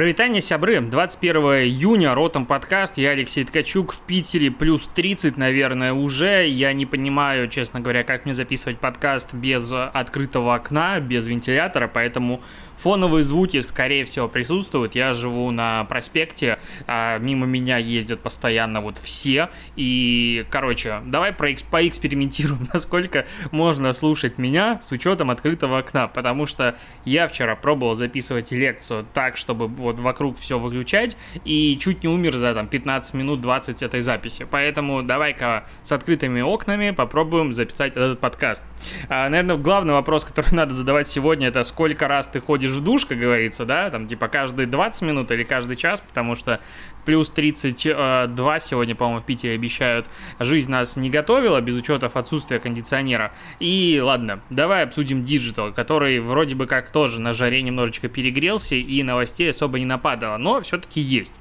Провитание 0.00 0.40
сябры. 0.40 0.80
21 0.80 1.36
июня, 1.36 2.14
Ротом 2.14 2.46
подкаст. 2.46 2.96
Я 2.96 3.10
Алексей 3.10 3.44
Ткачук 3.44 3.92
в 3.92 3.98
Питере. 3.98 4.50
Плюс 4.50 4.86
30, 4.86 5.36
наверное, 5.36 5.92
уже. 5.92 6.48
Я 6.48 6.72
не 6.72 6.86
понимаю, 6.86 7.48
честно 7.48 7.80
говоря, 7.80 8.02
как 8.02 8.24
мне 8.24 8.32
записывать 8.32 8.78
подкаст 8.78 9.34
без 9.34 9.70
открытого 9.70 10.54
окна, 10.54 11.00
без 11.00 11.26
вентилятора, 11.26 11.86
поэтому 11.86 12.40
Фоновые 12.82 13.22
звуки, 13.22 13.60
скорее 13.60 14.06
всего, 14.06 14.26
присутствуют. 14.26 14.94
Я 14.94 15.12
живу 15.12 15.50
на 15.50 15.84
проспекте, 15.84 16.58
а 16.86 17.18
мимо 17.18 17.46
меня 17.46 17.76
ездят 17.76 18.20
постоянно 18.20 18.80
вот 18.80 18.96
все. 18.96 19.50
И, 19.76 20.46
короче, 20.50 21.02
давай 21.04 21.32
проэкс- 21.32 21.64
поэкспериментируем, 21.70 22.66
насколько 22.72 23.26
можно 23.50 23.92
слушать 23.92 24.38
меня 24.38 24.80
с 24.80 24.92
учетом 24.92 25.30
открытого 25.30 25.78
окна. 25.78 26.08
Потому 26.08 26.46
что 26.46 26.76
я 27.04 27.28
вчера 27.28 27.54
пробовал 27.54 27.94
записывать 27.94 28.50
лекцию 28.50 29.06
так, 29.12 29.36
чтобы 29.36 29.66
вот 29.66 30.00
вокруг 30.00 30.38
все 30.38 30.58
выключать, 30.58 31.18
и 31.44 31.76
чуть 31.78 32.02
не 32.02 32.08
умер 32.08 32.36
за 32.36 32.54
там 32.54 32.66
15 32.66 33.12
минут 33.14 33.42
20 33.42 33.82
этой 33.82 34.00
записи. 34.00 34.46
Поэтому 34.50 35.02
давай-ка 35.02 35.66
с 35.82 35.92
открытыми 35.92 36.40
окнами 36.40 36.92
попробуем 36.92 37.52
записать 37.52 37.92
этот 37.92 38.20
подкаст. 38.20 38.64
А, 39.08 39.28
наверное, 39.28 39.56
главный 39.56 39.92
вопрос, 39.92 40.24
который 40.24 40.54
надо 40.54 40.72
задавать 40.72 41.06
сегодня, 41.08 41.48
это 41.48 41.62
сколько 41.62 42.08
раз 42.08 42.26
ты 42.26 42.40
ходишь 42.40 42.69
ходишь 42.70 42.80
в 42.80 42.84
душ, 42.84 43.06
как 43.06 43.18
говорится, 43.18 43.64
да, 43.64 43.90
там 43.90 44.06
типа 44.06 44.28
каждые 44.28 44.66
20 44.66 45.02
минут 45.02 45.30
или 45.30 45.42
каждый 45.44 45.76
час, 45.76 46.00
потому 46.00 46.34
что 46.34 46.60
плюс 47.04 47.30
32 47.30 48.58
сегодня, 48.60 48.94
по-моему, 48.94 49.20
в 49.20 49.24
Питере 49.24 49.54
обещают. 49.54 50.06
Жизнь 50.38 50.70
нас 50.70 50.96
не 50.96 51.10
готовила, 51.10 51.60
без 51.60 51.76
учетов 51.76 52.16
отсутствия 52.16 52.58
кондиционера. 52.58 53.32
И 53.58 54.00
ладно, 54.02 54.40
давай 54.50 54.84
обсудим 54.84 55.24
Digital, 55.24 55.72
который 55.72 56.20
вроде 56.20 56.54
бы 56.54 56.66
как 56.66 56.90
тоже 56.90 57.20
на 57.20 57.32
жаре 57.32 57.62
немножечко 57.62 58.08
перегрелся 58.08 58.74
и 58.74 59.02
новостей 59.02 59.50
особо 59.50 59.78
не 59.78 59.86
нападало, 59.86 60.36
но 60.38 60.60
все-таки 60.60 61.00
есть. 61.00 61.34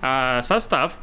А, 0.00 0.42
состав 0.42 0.98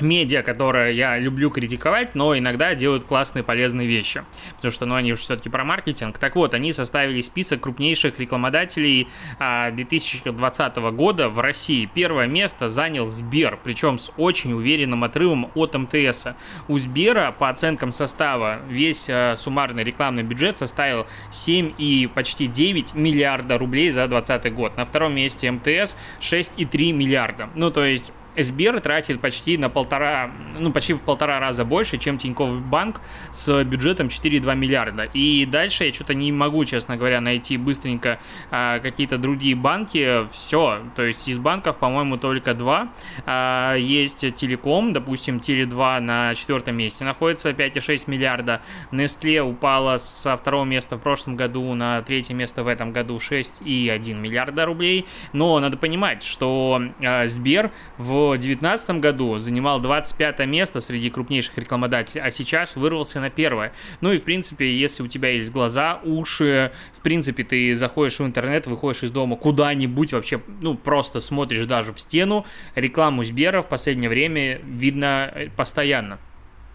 медиа, 0.00 0.42
которые 0.42 0.96
я 0.96 1.18
люблю 1.18 1.50
критиковать, 1.50 2.14
но 2.14 2.36
иногда 2.36 2.74
делают 2.74 3.04
классные 3.04 3.42
полезные 3.42 3.86
вещи, 3.86 4.24
потому 4.56 4.72
что 4.72 4.86
ну, 4.86 4.94
они 4.94 5.12
уже 5.12 5.22
все-таки 5.22 5.48
про 5.48 5.64
маркетинг. 5.64 6.18
Так 6.18 6.36
вот, 6.36 6.54
они 6.54 6.72
составили 6.72 7.20
список 7.22 7.62
крупнейших 7.62 8.18
рекламодателей 8.18 9.08
2020 9.38 10.72
а, 10.76 10.90
года 10.90 11.28
в 11.28 11.38
России. 11.40 11.88
Первое 11.92 12.26
место 12.26 12.68
занял 12.68 13.06
Сбер, 13.06 13.58
причем 13.62 13.98
с 13.98 14.12
очень 14.16 14.52
уверенным 14.52 15.04
отрывом 15.04 15.50
от 15.54 15.74
МТС. 15.74 16.28
У 16.68 16.78
Сбера, 16.78 17.34
по 17.36 17.48
оценкам 17.48 17.92
состава, 17.92 18.60
весь 18.68 19.08
а, 19.08 19.34
суммарный 19.36 19.84
рекламный 19.84 20.22
бюджет 20.22 20.58
составил 20.58 21.06
7 21.30 21.74
и 21.78 22.08
почти 22.12 22.46
9 22.46 22.94
миллиарда 22.94 23.58
рублей 23.58 23.90
за 23.90 24.06
2020 24.06 24.54
год. 24.54 24.76
На 24.76 24.84
втором 24.84 25.14
месте 25.14 25.50
МТС 25.50 25.96
6,3 26.20 26.92
миллиарда. 26.92 27.50
Ну, 27.54 27.70
то 27.70 27.84
есть 27.84 28.12
Сбер 28.36 28.80
тратит 28.80 29.20
почти 29.20 29.56
на 29.56 29.68
полтора, 29.68 30.30
ну, 30.58 30.72
почти 30.72 30.92
в 30.94 31.00
полтора 31.00 31.38
раза 31.38 31.64
больше, 31.64 31.98
чем 31.98 32.18
Тинькофф 32.18 32.60
Банк 32.62 33.00
с 33.30 33.64
бюджетом 33.64 34.08
4,2 34.08 34.54
миллиарда. 34.56 35.04
И 35.12 35.46
дальше 35.46 35.84
я 35.84 35.92
что-то 35.92 36.14
не 36.14 36.32
могу, 36.32 36.64
честно 36.64 36.96
говоря, 36.96 37.20
найти 37.20 37.56
быстренько 37.56 38.18
а, 38.50 38.80
какие-то 38.80 39.18
другие 39.18 39.54
банки. 39.54 40.26
Все, 40.32 40.80
то 40.96 41.02
есть 41.02 41.28
из 41.28 41.38
банков, 41.38 41.78
по-моему, 41.78 42.16
только 42.16 42.54
два. 42.54 42.88
А, 43.24 43.74
есть 43.74 44.34
Телеком, 44.34 44.92
допустим, 44.92 45.38
Теле2 45.38 46.00
на 46.00 46.34
четвертом 46.34 46.76
месте 46.76 47.04
находится, 47.04 47.50
5,6 47.50 48.04
миллиарда. 48.10 48.62
Nestle 48.90 49.40
упала 49.40 49.98
со 49.98 50.36
второго 50.36 50.64
места 50.64 50.96
в 50.96 51.00
прошлом 51.00 51.36
году 51.36 51.74
на 51.74 52.02
третье 52.02 52.34
место 52.34 52.64
в 52.64 52.68
этом 52.68 52.92
году 52.92 53.16
6,1 53.16 54.14
миллиарда 54.14 54.66
рублей. 54.66 55.06
Но 55.32 55.58
надо 55.60 55.76
понимать, 55.76 56.22
что 56.24 56.82
а, 57.00 57.26
Сбер 57.26 57.70
в 57.98 58.23
2019 58.32 58.90
году 59.00 59.38
занимал 59.38 59.80
25 59.80 60.46
место 60.46 60.80
среди 60.80 61.10
крупнейших 61.10 61.56
рекламодателей, 61.58 62.22
а 62.22 62.30
сейчас 62.30 62.76
вырвался 62.76 63.20
на 63.20 63.30
первое. 63.30 63.72
Ну 64.00 64.12
и, 64.12 64.18
в 64.18 64.22
принципе, 64.22 64.76
если 64.76 65.02
у 65.02 65.06
тебя 65.06 65.30
есть 65.30 65.52
глаза, 65.52 66.00
уши, 66.04 66.72
в 66.92 67.00
принципе, 67.00 67.44
ты 67.44 67.74
заходишь 67.74 68.18
в 68.18 68.26
интернет, 68.26 68.66
выходишь 68.66 69.02
из 69.02 69.10
дома 69.10 69.36
куда-нибудь 69.36 70.12
вообще, 70.12 70.40
ну, 70.60 70.74
просто 70.74 71.20
смотришь 71.20 71.66
даже 71.66 71.92
в 71.92 72.00
стену, 72.00 72.44
рекламу 72.74 73.24
Сбера 73.24 73.62
в 73.62 73.68
последнее 73.68 74.08
время 74.08 74.60
видно 74.64 75.30
э, 75.34 75.48
постоянно. 75.56 76.18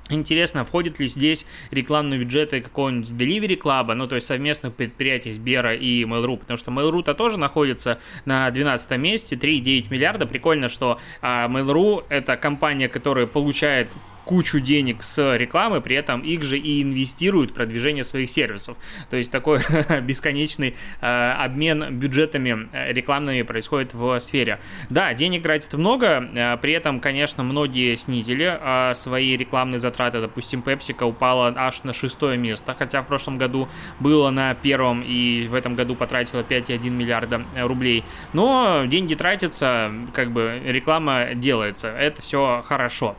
Интересно, 0.09 0.65
входят 0.65 0.99
ли 0.99 1.07
здесь 1.07 1.45
рекламные 1.69 2.19
бюджеты 2.19 2.61
какого-нибудь 2.61 3.09
Delivery 3.11 3.59
Club, 3.59 3.93
ну 3.93 4.07
то 4.07 4.15
есть 4.15 4.25
совместных 4.25 4.73
предприятий 4.73 5.31
Сбера 5.31 5.75
и 5.75 6.03
Mail.ru, 6.03 6.37
потому 6.37 6.57
что 6.57 6.71
Mail.ru-то 6.71 7.13
тоже 7.13 7.37
находится 7.37 7.99
на 8.25 8.49
12 8.49 8.97
месте, 8.97 9.35
3,9 9.35 9.91
миллиарда. 9.91 10.25
Прикольно, 10.25 10.67
что 10.67 10.99
а, 11.21 11.47
Mail.ru 11.47 12.05
это 12.09 12.37
компания, 12.37 12.89
которая 12.89 13.27
получает 13.27 13.89
кучу 14.29 14.59
денег 14.59 15.01
с 15.01 15.35
рекламы, 15.37 15.81
при 15.81 15.95
этом 15.95 16.21
их 16.21 16.43
же 16.43 16.59
и 16.59 16.83
инвестируют 16.83 17.49
в 17.49 17.53
продвижение 17.55 18.03
своих 18.03 18.29
сервисов. 18.29 18.77
То 19.09 19.17
есть 19.17 19.31
такой 19.31 19.59
бесконечный 20.03 20.75
э, 21.01 21.31
обмен 21.31 21.97
бюджетами 21.97 22.69
э, 22.71 22.93
рекламными 22.93 23.41
происходит 23.41 23.95
в 23.95 24.19
сфере. 24.19 24.59
Да, 24.91 25.15
денег 25.15 25.41
тратит 25.41 25.73
много, 25.73 26.29
э, 26.31 26.57
при 26.57 26.73
этом, 26.73 26.99
конечно, 26.99 27.41
многие 27.41 27.95
снизили 27.95 28.55
э, 28.61 28.93
свои 28.93 29.35
рекламные 29.35 29.79
затраты. 29.79 30.21
Допустим, 30.21 30.61
PepsiCo 30.63 31.05
упала 31.05 31.51
аж 31.57 31.81
на 31.81 31.91
шестое 31.91 32.37
место, 32.37 32.75
хотя 32.77 33.01
в 33.01 33.07
прошлом 33.07 33.39
году 33.39 33.67
было 33.99 34.29
на 34.29 34.53
первом 34.53 35.01
и 35.01 35.47
в 35.47 35.55
этом 35.55 35.73
году 35.73 35.95
потратила 35.95 36.41
5,1 36.41 36.87
миллиарда 36.91 37.41
э, 37.55 37.65
рублей. 37.65 38.03
Но 38.33 38.83
деньги 38.85 39.15
тратятся, 39.15 39.91
как 40.13 40.29
бы 40.29 40.61
реклама 40.63 41.33
делается. 41.33 41.87
Это 41.87 42.21
все 42.21 42.63
хорошо. 42.63 43.15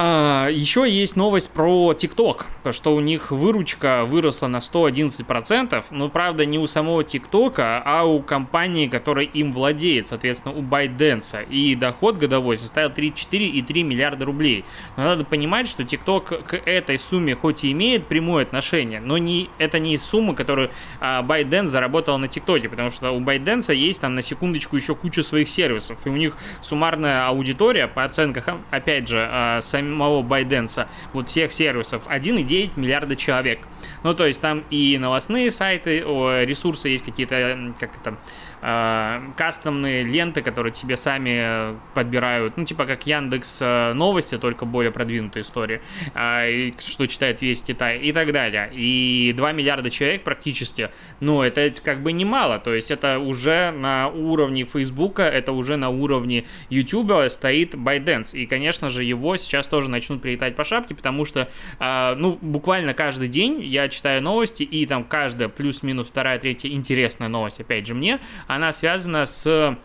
А, 0.00 0.46
еще 0.48 0.88
есть 0.88 1.16
новость 1.16 1.50
про 1.50 1.92
TikTok, 1.92 2.72
что 2.72 2.94
у 2.94 3.00
них 3.00 3.32
выручка 3.32 4.04
выросла 4.04 4.46
на 4.46 4.58
111%, 4.58 5.84
но 5.90 6.08
правда 6.08 6.46
не 6.46 6.56
у 6.56 6.68
самого 6.68 7.00
TikTok, 7.00 7.54
а 7.58 8.04
у 8.04 8.22
компании, 8.22 8.86
которая 8.86 9.24
им 9.24 9.52
владеет, 9.52 10.06
соответственно, 10.06 10.54
у 10.54 10.62
ByteDance. 10.62 11.48
И 11.50 11.74
доход 11.74 12.16
годовой 12.16 12.56
составил 12.56 12.90
34,3 12.90 13.82
миллиарда 13.82 14.24
рублей. 14.24 14.64
Но 14.96 15.02
надо 15.02 15.24
понимать, 15.24 15.66
что 15.66 15.82
TikTok 15.82 16.44
к 16.44 16.54
этой 16.54 17.00
сумме 17.00 17.34
хоть 17.34 17.64
и 17.64 17.72
имеет 17.72 18.06
прямое 18.06 18.44
отношение, 18.44 19.00
но 19.00 19.18
не, 19.18 19.50
это 19.58 19.80
не 19.80 19.98
сумма, 19.98 20.36
которую 20.36 20.70
а, 21.00 21.24
ByteDance 21.24 21.66
заработал 21.66 22.18
на 22.18 22.26
TikTok, 22.26 22.68
потому 22.68 22.92
что 22.92 23.10
у 23.10 23.20
ByteDance 23.20 23.74
есть 23.74 24.00
там 24.00 24.14
на 24.14 24.22
секундочку 24.22 24.76
еще 24.76 24.94
куча 24.94 25.24
своих 25.24 25.48
сервисов, 25.48 26.06
и 26.06 26.08
у 26.08 26.16
них 26.16 26.36
суммарная 26.60 27.26
аудитория, 27.26 27.88
по 27.88 28.04
оценкам, 28.04 28.64
опять 28.70 29.08
же, 29.08 29.28
а, 29.28 29.60
сами 29.60 29.87
самого 29.88 30.22
Байденса, 30.22 30.88
вот 31.12 31.28
всех 31.28 31.52
сервисов, 31.52 32.06
1,9 32.08 32.72
миллиарда 32.76 33.16
человек. 33.16 33.60
Ну, 34.04 34.14
то 34.14 34.26
есть 34.26 34.40
там 34.40 34.64
и 34.70 34.98
новостные 34.98 35.50
сайты, 35.50 35.98
ресурсы 35.98 36.88
есть 36.90 37.04
какие-то, 37.04 37.74
как 37.80 37.90
это, 37.96 38.16
э, 38.60 39.20
кастомные 39.36 40.04
ленты, 40.04 40.42
которые 40.42 40.72
тебе 40.72 40.96
сами 40.96 41.76
подбирают, 41.94 42.56
ну, 42.56 42.64
типа 42.64 42.86
как 42.86 43.06
Яндекс 43.06 43.58
э, 43.60 43.92
Новости, 43.94 44.38
только 44.38 44.64
более 44.64 44.92
продвинутая 44.92 45.42
история, 45.42 45.80
э, 46.14 46.72
что 46.78 47.06
читает 47.06 47.42
весь 47.42 47.62
Китай 47.62 47.98
и 47.98 48.12
так 48.12 48.32
далее. 48.32 48.70
И 48.72 49.34
2 49.36 49.52
миллиарда 49.52 49.90
человек 49.90 50.24
практически, 50.24 50.90
ну, 51.20 51.42
это 51.42 51.72
как 51.82 52.02
бы 52.02 52.12
немало, 52.12 52.58
то 52.58 52.74
есть 52.74 52.90
это 52.90 53.18
уже 53.18 53.70
на 53.70 54.08
уровне 54.08 54.64
Фейсбука, 54.64 55.22
это 55.22 55.52
уже 55.52 55.76
на 55.76 55.90
уровне 55.90 56.44
Ютуба 56.70 57.28
стоит 57.30 57.74
ByteDance, 57.74 58.36
и, 58.36 58.46
конечно 58.46 58.88
же, 58.88 59.04
его 59.04 59.36
сейчас 59.36 59.66
тоже 59.66 59.90
начнут 59.90 60.22
прилетать 60.22 60.56
по 60.56 60.64
шапке, 60.64 60.94
потому 60.94 61.24
что, 61.24 61.48
э, 61.78 62.14
ну, 62.16 62.38
буквально 62.40 62.94
каждый 62.94 63.28
день 63.28 63.60
я 63.62 63.88
читаю 63.88 64.22
новости, 64.22 64.62
и 64.62 64.86
там 64.86 65.04
каждая 65.04 65.48
плюс-минус 65.48 66.08
вторая, 66.08 66.38
третья 66.38 66.68
интересная 66.68 67.28
новость, 67.28 67.60
опять 67.60 67.86
же, 67.86 67.94
мне, 67.94 68.20
она 68.48 68.72
связана 68.72 69.26
с 69.26 69.78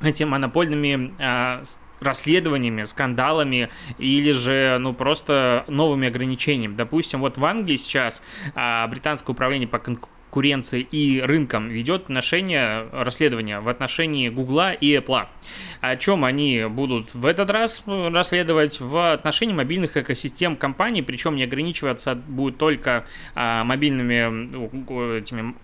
этими 0.00 0.28
монопольными 0.28 1.14
э, 1.18 1.64
расследованиями, 2.00 2.84
скандалами 2.84 3.70
или 3.98 4.32
же, 4.32 4.78
ну, 4.78 4.92
просто 4.92 5.64
новыми 5.68 6.08
ограничениями. 6.08 6.74
Допустим, 6.74 7.20
вот 7.20 7.38
в 7.38 7.44
Англии 7.44 7.76
сейчас 7.76 8.22
а, 8.54 8.86
британское 8.86 9.32
управление 9.32 9.66
по 9.66 9.78
конкуренции 9.78 10.80
и 10.80 11.20
рынком 11.20 11.68
ведет 11.68 12.04
отношение, 12.04 12.88
расследование 12.92 13.60
в 13.60 13.68
отношении 13.68 14.28
Гугла 14.28 14.72
и 14.72 14.96
Apple. 14.96 15.26
О 15.80 15.96
чем 15.96 16.24
они 16.24 16.64
будут 16.68 17.14
в 17.14 17.24
этот 17.24 17.50
раз 17.50 17.84
расследовать? 17.86 18.80
В 18.80 19.12
отношении 19.12 19.54
мобильных 19.54 19.96
экосистем 19.96 20.56
компаний, 20.56 21.02
причем 21.02 21.36
не 21.36 21.44
ограничиваться 21.44 22.14
будет 22.14 22.58
только 22.58 23.06
а, 23.34 23.64
мобильными 23.64 25.18
этими 25.18 25.54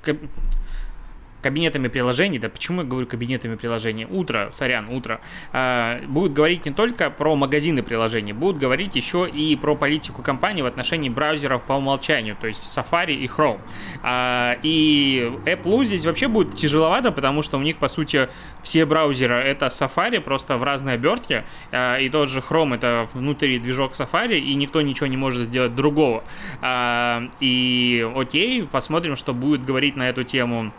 кабинетами 1.43 1.89
приложений, 1.89 2.39
да 2.39 2.49
почему 2.49 2.83
я 2.83 2.87
говорю 2.87 3.07
кабинетами 3.07 3.57
приложений, 3.57 4.07
утро, 4.11 4.51
сорян, 4.53 4.89
утро, 4.89 5.21
э, 5.53 6.03
будут 6.07 6.33
говорить 6.33 6.65
не 6.67 6.73
только 6.73 7.11
про 7.11 7.37
магазины 7.37 7.83
приложений, 7.83 8.33
будут 8.35 8.59
говорить 8.59 8.97
еще 8.97 9.29
и 9.29 9.57
про 9.57 9.75
политику 9.77 10.23
компании 10.23 10.63
в 10.63 10.67
отношении 10.67 11.09
браузеров 11.09 11.63
по 11.63 11.75
умолчанию, 11.75 12.37
то 12.41 12.47
есть 12.47 12.63
Safari 12.63 13.15
и 13.15 13.27
Chrome. 13.27 13.61
Э, 14.03 14.57
и 14.63 15.33
Apple 15.45 15.85
здесь 15.85 16.05
вообще 16.05 16.29
будет 16.29 16.57
тяжеловато, 16.57 17.13
потому 17.13 17.43
что 17.43 17.59
у 17.59 17.63
них, 17.63 17.77
по 17.77 17.89
сути, 17.89 18.29
все 18.63 18.87
браузеры 18.87 19.35
это 19.35 19.67
Safari, 19.67 20.21
просто 20.21 20.57
в 20.57 20.63
разной 20.63 20.95
обертке, 20.95 21.45
э, 21.71 22.03
и 22.03 22.11
тот 22.11 22.29
же 22.29 22.41
Chrome 22.41 22.75
это 22.75 23.07
внутри 23.15 23.59
движок 23.59 23.93
Safari, 23.93 24.39
и 24.39 24.55
никто 24.55 24.83
ничего 24.83 25.07
не 25.07 25.17
может 25.17 25.43
сделать 25.45 25.75
другого. 25.75 26.25
Э, 26.63 27.29
и 27.41 28.07
окей, 28.15 28.65
посмотрим, 28.65 29.17
что 29.17 29.35
будет 29.35 29.65
говорить 29.65 29.97
на 29.97 30.09
эту 30.09 30.25
тему 30.25 30.73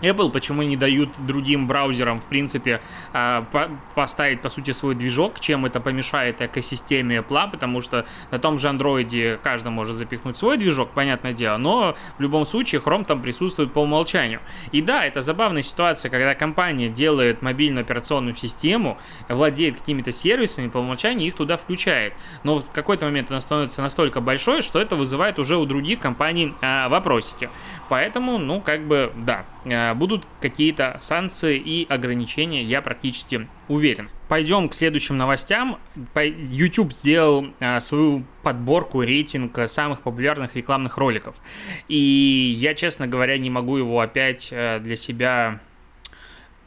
Apple, 0.00 0.30
почему 0.30 0.62
не 0.62 0.76
дают 0.76 1.10
другим 1.18 1.66
браузерам, 1.66 2.20
в 2.20 2.24
принципе, 2.24 2.80
а, 3.12 3.46
поставить, 3.94 4.40
по 4.40 4.48
сути, 4.48 4.72
свой 4.72 4.94
движок, 4.94 5.40
чем 5.40 5.66
это 5.66 5.80
помешает 5.80 6.40
экосистеме 6.40 7.18
Apple, 7.18 7.50
потому 7.50 7.80
что 7.80 8.06
на 8.30 8.38
том 8.38 8.58
же 8.58 8.68
Android 8.68 9.38
каждый 9.42 9.70
может 9.70 9.96
запихнуть 9.96 10.36
свой 10.36 10.56
движок, 10.56 10.90
понятное 10.90 11.32
дело, 11.32 11.56
но 11.56 11.96
в 12.18 12.20
любом 12.20 12.46
случае 12.46 12.80
Chrome 12.80 13.04
там 13.04 13.22
присутствует 13.22 13.72
по 13.72 13.80
умолчанию. 13.80 14.40
И 14.72 14.82
да, 14.82 15.04
это 15.04 15.22
забавная 15.22 15.62
ситуация, 15.62 16.10
когда 16.10 16.34
компания 16.34 16.88
делает 16.88 17.42
мобильную 17.42 17.82
операционную 17.82 18.34
систему, 18.34 18.98
владеет 19.28 19.78
какими-то 19.78 20.12
сервисами, 20.12 20.68
по 20.68 20.78
умолчанию 20.78 21.28
их 21.28 21.34
туда 21.34 21.56
включает. 21.56 22.14
Но 22.44 22.60
в 22.60 22.70
какой-то 22.70 23.04
момент 23.04 23.30
она 23.30 23.40
становится 23.40 23.82
настолько 23.82 24.20
большой, 24.20 24.62
что 24.62 24.80
это 24.80 24.96
вызывает 24.96 25.38
уже 25.38 25.56
у 25.56 25.66
других 25.66 26.00
компаний 26.00 26.54
а, 26.60 26.88
вопросики. 26.88 27.50
Поэтому, 27.88 28.38
ну, 28.38 28.60
как 28.60 28.86
бы, 28.86 29.12
да, 29.16 29.44
будут 29.94 30.26
какие-то 30.40 30.96
санкции 31.00 31.56
и 31.56 31.86
ограничения, 31.88 32.62
я 32.62 32.82
практически 32.82 33.48
уверен. 33.68 34.10
Пойдем 34.28 34.68
к 34.68 34.74
следующим 34.74 35.16
новостям. 35.16 35.78
YouTube 36.14 36.92
сделал 36.92 37.46
а, 37.60 37.80
свою 37.80 38.24
подборку, 38.42 39.02
рейтинг 39.02 39.58
самых 39.66 40.02
популярных 40.02 40.56
рекламных 40.56 40.98
роликов. 40.98 41.36
И 41.88 42.54
я, 42.58 42.74
честно 42.74 43.06
говоря, 43.06 43.38
не 43.38 43.50
могу 43.50 43.76
его 43.76 44.00
опять 44.00 44.48
для 44.50 44.96
себя 44.96 45.60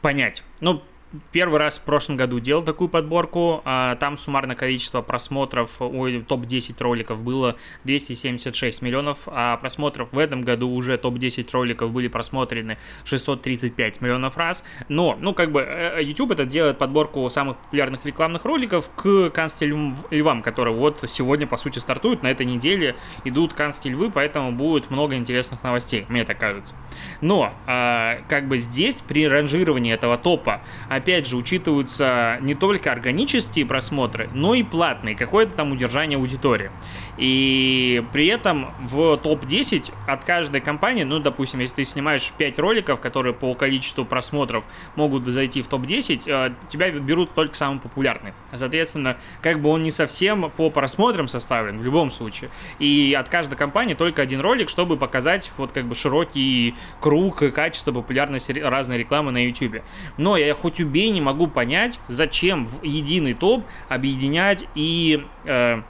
понять. 0.00 0.42
Ну, 0.60 0.82
первый 1.30 1.58
раз 1.58 1.78
в 1.78 1.82
прошлом 1.82 2.16
году 2.16 2.40
делал 2.40 2.62
такую 2.62 2.88
подборку. 2.88 3.62
А, 3.64 3.96
там 3.96 4.16
суммарное 4.16 4.56
количество 4.56 5.02
просмотров, 5.02 5.80
ой, 5.80 6.22
топ-10 6.22 6.74
роликов 6.82 7.20
было 7.20 7.56
276 7.84 8.82
миллионов, 8.82 9.20
а 9.26 9.56
просмотров 9.58 10.08
в 10.12 10.18
этом 10.18 10.42
году 10.42 10.70
уже 10.70 10.96
топ-10 10.96 11.48
роликов 11.52 11.92
были 11.92 12.08
просмотрены 12.08 12.78
635 13.04 14.00
миллионов 14.00 14.36
раз. 14.36 14.64
Но, 14.88 15.16
ну, 15.20 15.34
как 15.34 15.52
бы, 15.52 15.60
э, 15.60 15.98
э, 15.98 16.02
YouTube 16.02 16.32
это 16.32 16.44
делает 16.44 16.78
подборку 16.78 17.28
самых 17.30 17.58
популярных 17.58 18.04
рекламных 18.06 18.44
роликов 18.44 18.90
к 18.96 19.30
канцлерам 19.30 19.96
львам, 20.10 20.42
которые 20.42 20.74
вот 20.74 21.04
сегодня, 21.08 21.46
по 21.46 21.56
сути, 21.56 21.78
стартуют. 21.78 22.22
На 22.22 22.30
этой 22.30 22.46
неделе 22.46 22.96
идут 23.24 23.52
канцлеры 23.52 23.82
львы, 23.92 24.10
поэтому 24.10 24.52
будет 24.52 24.90
много 24.90 25.16
интересных 25.16 25.62
новостей, 25.62 26.06
мне 26.08 26.24
так 26.24 26.38
кажется. 26.38 26.74
Но, 27.20 27.52
а, 27.66 28.18
как 28.28 28.48
бы 28.48 28.58
здесь 28.58 29.02
при 29.06 29.28
ранжировании 29.28 29.92
этого 29.92 30.16
топа 30.16 30.62
опять 31.02 31.26
же, 31.26 31.36
учитываются 31.36 32.38
не 32.42 32.54
только 32.54 32.92
органические 32.92 33.66
просмотры, 33.66 34.30
но 34.32 34.54
и 34.54 34.62
платные, 34.62 35.16
какое-то 35.16 35.52
там 35.52 35.72
удержание 35.72 36.16
аудитории. 36.16 36.70
И 37.18 38.02
при 38.12 38.26
этом 38.28 38.70
в 38.80 39.16
топ-10 39.16 39.92
от 40.06 40.24
каждой 40.24 40.60
компании, 40.60 41.02
ну, 41.02 41.18
допустим, 41.18 41.60
если 41.60 41.76
ты 41.76 41.84
снимаешь 41.84 42.32
5 42.38 42.58
роликов, 42.60 43.00
которые 43.00 43.34
по 43.34 43.54
количеству 43.54 44.04
просмотров 44.04 44.64
могут 44.96 45.24
зайти 45.24 45.60
в 45.60 45.66
топ-10, 45.66 46.22
э, 46.26 46.54
тебя 46.68 46.90
берут 46.90 47.34
только 47.34 47.54
самый 47.54 47.80
популярный. 47.80 48.32
Соответственно, 48.54 49.18
как 49.42 49.60
бы 49.60 49.68
он 49.68 49.82
не 49.82 49.90
совсем 49.90 50.50
по 50.50 50.70
просмотрам 50.70 51.28
составлен 51.28 51.78
в 51.78 51.84
любом 51.84 52.10
случае. 52.10 52.50
И 52.78 53.14
от 53.18 53.28
каждой 53.28 53.56
компании 53.56 53.94
только 53.94 54.22
один 54.22 54.40
ролик, 54.40 54.68
чтобы 54.68 54.96
показать 54.96 55.52
вот 55.58 55.72
как 55.72 55.86
бы 55.86 55.94
широкий 55.94 56.74
круг 57.00 57.42
и 57.42 57.50
качество 57.50 57.92
популярности 57.92 58.52
разной 58.52 58.98
рекламы 58.98 59.32
на 59.32 59.44
YouTube. 59.44 59.82
Но 60.16 60.36
я 60.36 60.54
хоть 60.54 60.80
убей 60.92 61.08
не 61.08 61.22
могу 61.22 61.46
понять, 61.46 61.98
зачем 62.08 62.66
в 62.66 62.84
единый 62.84 63.32
топ 63.32 63.64
объединять 63.88 64.66
и 64.74 65.24
э, 65.46 65.80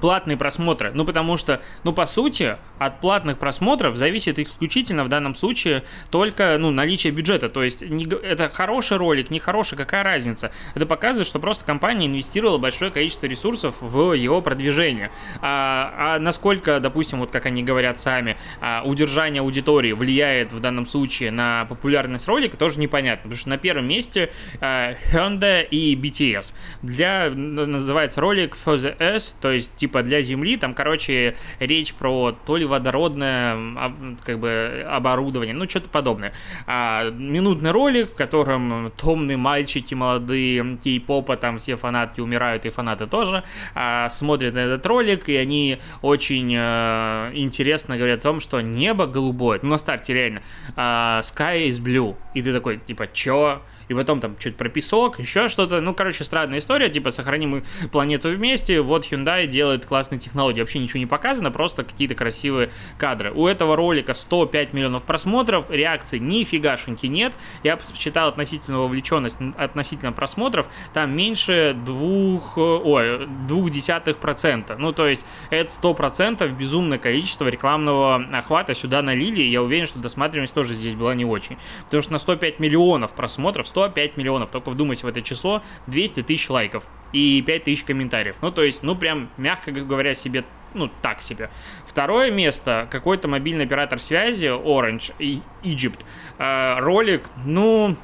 платные 0.00 0.36
просмотры. 0.36 0.92
Ну, 0.94 1.04
потому 1.04 1.36
что, 1.36 1.60
ну, 1.84 1.92
по 1.92 2.06
сути, 2.06 2.56
от 2.78 3.00
платных 3.00 3.38
просмотров 3.38 3.96
зависит 3.96 4.38
исключительно 4.38 5.04
в 5.04 5.08
данном 5.08 5.34
случае 5.34 5.84
только, 6.10 6.56
ну, 6.58 6.70
наличие 6.70 7.12
бюджета. 7.12 7.48
То 7.48 7.62
есть, 7.62 7.82
не, 7.82 8.04
это 8.04 8.48
хороший 8.48 8.96
ролик, 8.96 9.30
не 9.30 9.38
хороший, 9.38 9.76
какая 9.76 10.02
разница? 10.02 10.52
Это 10.74 10.86
показывает, 10.86 11.26
что 11.26 11.38
просто 11.38 11.64
компания 11.64 12.06
инвестировала 12.06 12.58
большое 12.58 12.90
количество 12.90 13.26
ресурсов 13.26 13.76
в 13.80 14.12
его 14.12 14.40
продвижение. 14.40 15.10
А, 15.40 15.94
а 15.96 16.18
насколько, 16.18 16.80
допустим, 16.80 17.20
вот 17.20 17.30
как 17.30 17.46
они 17.46 17.62
говорят 17.62 18.00
сами, 18.00 18.36
а, 18.60 18.82
удержание 18.84 19.40
аудитории 19.40 19.92
влияет 19.92 20.52
в 20.52 20.60
данном 20.60 20.86
случае 20.86 21.30
на 21.30 21.66
популярность 21.66 22.28
ролика, 22.28 22.56
тоже 22.56 22.80
непонятно. 22.80 23.24
Потому 23.24 23.38
что 23.38 23.48
на 23.50 23.58
первом 23.58 23.86
месте 23.86 24.30
а, 24.60 24.94
Hyundai 25.12 25.66
и 25.66 25.94
BTS. 25.96 26.54
Для, 26.82 27.30
называется 27.30 28.20
ролик 28.20 28.56
For 28.56 28.76
the 28.76 28.96
S, 28.98 29.36
то 29.40 29.50
есть 29.50 29.83
типа 29.84 30.02
для 30.02 30.22
Земли, 30.22 30.56
там, 30.56 30.72
короче, 30.72 31.36
речь 31.60 31.92
про 31.92 32.32
то 32.46 32.56
ли 32.56 32.64
водородное 32.64 33.54
как 34.24 34.38
бы 34.38 34.82
оборудование, 34.88 35.54
ну, 35.54 35.68
что-то 35.68 35.90
подобное. 35.90 36.32
А, 36.66 37.10
минутный 37.10 37.70
ролик, 37.70 38.12
в 38.12 38.14
котором 38.14 38.90
томные 38.96 39.36
мальчики 39.36 39.94
молодые, 39.94 40.78
кей-попа, 40.82 41.36
там 41.36 41.58
все 41.58 41.76
фанатки 41.76 42.22
умирают, 42.22 42.64
и 42.64 42.70
фанаты 42.70 43.06
тоже, 43.06 43.44
а, 43.74 44.08
смотрят 44.08 44.54
на 44.54 44.60
этот 44.60 44.86
ролик, 44.86 45.28
и 45.28 45.36
они 45.36 45.78
очень 46.00 46.54
а, 46.56 47.30
интересно 47.34 47.98
говорят 47.98 48.20
о 48.20 48.22
том, 48.22 48.40
что 48.40 48.62
небо 48.62 49.06
голубое, 49.06 49.60
ну, 49.62 49.68
на 49.68 49.78
старте 49.78 50.14
реально, 50.14 50.40
а, 50.76 51.20
sky 51.20 51.68
is 51.68 51.78
blue, 51.78 52.16
и 52.32 52.40
ты 52.40 52.54
такой, 52.54 52.78
типа, 52.78 53.06
чё? 53.12 53.60
И 53.88 53.94
потом 53.94 54.20
там 54.20 54.36
чуть 54.38 54.56
про 54.56 54.68
песок, 54.68 55.18
еще 55.18 55.48
что-то. 55.48 55.80
Ну, 55.80 55.94
короче, 55.94 56.24
странная 56.24 56.58
история, 56.58 56.88
типа, 56.88 57.10
сохраним 57.10 57.64
планету 57.92 58.28
вместе, 58.28 58.80
вот 58.80 59.04
Hyundai 59.06 59.46
делает 59.46 59.86
классные 59.86 60.18
технологии. 60.18 60.60
Вообще 60.60 60.78
ничего 60.78 61.00
не 61.00 61.06
показано, 61.06 61.50
просто 61.50 61.84
какие-то 61.84 62.14
красивые 62.14 62.70
кадры. 62.98 63.32
У 63.32 63.46
этого 63.46 63.76
ролика 63.76 64.14
105 64.14 64.72
миллионов 64.72 65.04
просмотров, 65.04 65.70
реакции 65.70 66.18
нифигашеньки 66.18 67.06
нет. 67.06 67.32
Я 67.62 67.76
посчитал 67.76 68.28
относительно 68.28 68.80
вовлеченность 68.80 69.38
относительно 69.56 70.12
просмотров, 70.12 70.68
там 70.92 71.14
меньше 71.16 71.76
двух, 71.84 72.56
ой, 72.56 73.26
двух 73.46 73.70
десятых 73.70 74.18
процента. 74.18 74.76
Ну, 74.76 74.92
то 74.92 75.06
есть, 75.06 75.26
это 75.50 75.72
сто 75.72 75.94
процентов 75.94 76.52
безумное 76.52 76.98
количество 76.98 77.46
рекламного 77.48 78.16
охвата 78.32 78.74
сюда 78.74 79.02
налили, 79.02 79.42
и 79.42 79.50
я 79.50 79.62
уверен, 79.62 79.86
что 79.86 79.98
досматриваемость 79.98 80.54
тоже 80.54 80.74
здесь 80.74 80.94
была 80.94 81.14
не 81.14 81.24
очень. 81.24 81.56
Потому 81.84 82.02
что 82.02 82.12
на 82.12 82.18
105 82.18 82.60
миллионов 82.60 83.14
просмотров 83.14 83.66
105 83.74 84.16
миллионов. 84.16 84.50
Только 84.50 84.70
вдумайся 84.70 85.06
в 85.06 85.08
это 85.08 85.20
число, 85.20 85.62
200 85.88 86.22
тысяч 86.22 86.48
лайков 86.48 86.84
и 87.12 87.42
5 87.42 87.64
тысяч 87.64 87.82
комментариев. 87.82 88.36
Ну, 88.40 88.52
то 88.52 88.62
есть, 88.62 88.84
ну, 88.84 88.94
прям, 88.94 89.28
мягко 89.36 89.72
говоря, 89.72 90.14
себе 90.14 90.44
ну, 90.74 90.90
так 91.02 91.20
себе. 91.20 91.50
Второе 91.86 92.32
место, 92.32 92.88
какой-то 92.90 93.28
мобильный 93.28 93.64
оператор 93.64 94.00
связи, 94.00 94.46
Orange, 94.46 95.12
и 95.20 95.40
Egypt. 95.62 96.00
Э, 96.38 96.80
ролик, 96.80 97.22
ну, 97.44 97.96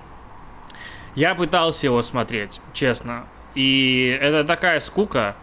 я 1.16 1.34
пытался 1.34 1.86
его 1.86 2.02
смотреть, 2.02 2.60
честно. 2.72 3.26
И 3.56 4.16
это 4.20 4.44
такая 4.44 4.78
скука, 4.78 5.36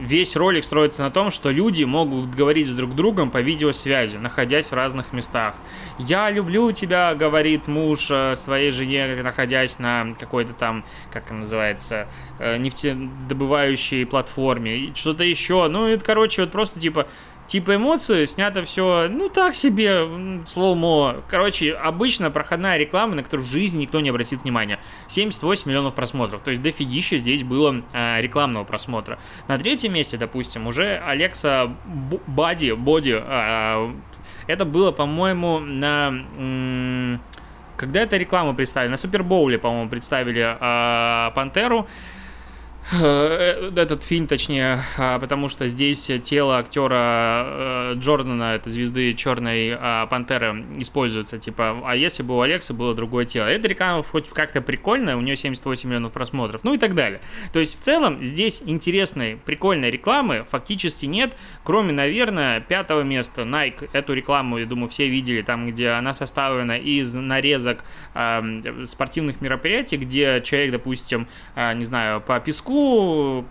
весь 0.00 0.36
ролик 0.36 0.64
строится 0.64 1.02
на 1.02 1.10
том, 1.10 1.30
что 1.30 1.50
люди 1.50 1.84
могут 1.84 2.34
говорить 2.34 2.66
с 2.66 2.74
друг 2.74 2.94
другом 2.94 3.30
по 3.30 3.40
видеосвязи, 3.40 4.16
находясь 4.16 4.70
в 4.70 4.74
разных 4.74 5.12
местах. 5.12 5.54
«Я 5.98 6.30
люблю 6.30 6.72
тебя»,— 6.72 7.14
говорит 7.16 7.68
муж 7.68 8.08
э, 8.10 8.34
своей 8.34 8.70
жене, 8.70 9.22
находясь 9.22 9.78
на 9.78 10.14
какой-то 10.18 10.54
там, 10.54 10.84
как 11.12 11.26
это 11.26 11.34
называется, 11.34 12.08
э, 12.38 12.56
нефтедобывающей 12.56 14.06
платформе, 14.06 14.92
что-то 14.94 15.24
еще. 15.24 15.68
Ну, 15.68 15.86
это, 15.88 16.04
короче, 16.04 16.42
вот 16.42 16.52
просто 16.52 16.80
типа 16.80 17.06
типа 17.50 17.74
эмоции, 17.74 18.26
снято 18.26 18.62
все, 18.62 19.08
ну 19.10 19.28
так 19.28 19.56
себе, 19.56 20.06
слоумо. 20.46 21.16
Короче, 21.28 21.72
обычно 21.72 22.30
проходная 22.30 22.76
реклама, 22.76 23.16
на 23.16 23.24
которую 23.24 23.48
в 23.48 23.50
жизни 23.50 23.82
никто 23.82 24.00
не 24.00 24.10
обратит 24.10 24.42
внимания. 24.42 24.78
78 25.08 25.68
миллионов 25.68 25.94
просмотров, 25.94 26.42
то 26.42 26.50
есть 26.50 26.62
дофигища 26.62 27.18
здесь 27.18 27.42
было 27.42 27.82
э, 27.92 28.20
рекламного 28.20 28.62
просмотра. 28.62 29.18
На 29.48 29.58
третьем 29.58 29.92
месте, 29.94 30.16
допустим, 30.16 30.68
уже 30.68 30.98
Алекса 30.98 31.74
Бади, 32.28 32.70
Боди, 32.70 33.20
э, 33.20 33.92
это 34.46 34.64
было, 34.64 34.92
по-моему, 34.92 35.58
на... 35.58 37.18
когда 37.76 38.00
это 38.00 38.16
рекламу 38.16 38.54
представили? 38.54 38.92
На 38.92 38.96
Супербоуле, 38.96 39.58
по-моему, 39.58 39.90
представили 39.90 40.56
э, 40.60 41.34
Пантеру. 41.34 41.88
Этот 42.92 44.02
фильм, 44.02 44.26
точнее, 44.26 44.82
а, 44.98 45.18
потому 45.20 45.48
что 45.48 45.68
здесь 45.68 46.10
тело 46.24 46.58
актера 46.58 47.44
э, 47.46 47.94
Джордана, 47.96 48.54
это 48.54 48.68
звезды 48.68 49.14
Черной 49.14 49.76
а, 49.78 50.06
Пантеры, 50.06 50.64
используется. 50.76 51.38
Типа, 51.38 51.82
а 51.84 51.94
если 51.94 52.24
бы 52.24 52.36
у 52.36 52.40
Алекса 52.40 52.74
было 52.74 52.94
другое 52.94 53.26
тело? 53.26 53.46
Эта 53.46 53.68
реклама 53.68 54.02
хоть 54.02 54.28
как-то 54.30 54.60
прикольная, 54.60 55.16
у 55.16 55.20
нее 55.20 55.36
78 55.36 55.88
миллионов 55.88 56.12
просмотров, 56.12 56.64
ну 56.64 56.74
и 56.74 56.78
так 56.78 56.94
далее. 56.94 57.20
То 57.52 57.60
есть, 57.60 57.78
в 57.78 57.82
целом, 57.82 58.24
здесь 58.24 58.62
интересной, 58.66 59.36
прикольной 59.36 59.90
рекламы 59.90 60.44
фактически 60.48 61.06
нет, 61.06 61.36
кроме, 61.62 61.92
наверное, 61.92 62.60
пятого 62.60 63.02
места. 63.02 63.42
Nike 63.42 63.88
эту 63.92 64.14
рекламу, 64.14 64.58
я 64.58 64.66
думаю, 64.66 64.88
все 64.88 65.08
видели, 65.08 65.42
там, 65.42 65.68
где 65.68 65.90
она 65.90 66.12
составлена 66.12 66.76
из 66.76 67.14
нарезок 67.14 67.84
э, 68.14 68.84
спортивных 68.84 69.40
мероприятий, 69.40 69.96
где 69.96 70.42
человек, 70.44 70.72
допустим, 70.72 71.28
э, 71.54 71.72
не 71.74 71.84
знаю, 71.84 72.20
по 72.20 72.40
песку 72.40 72.79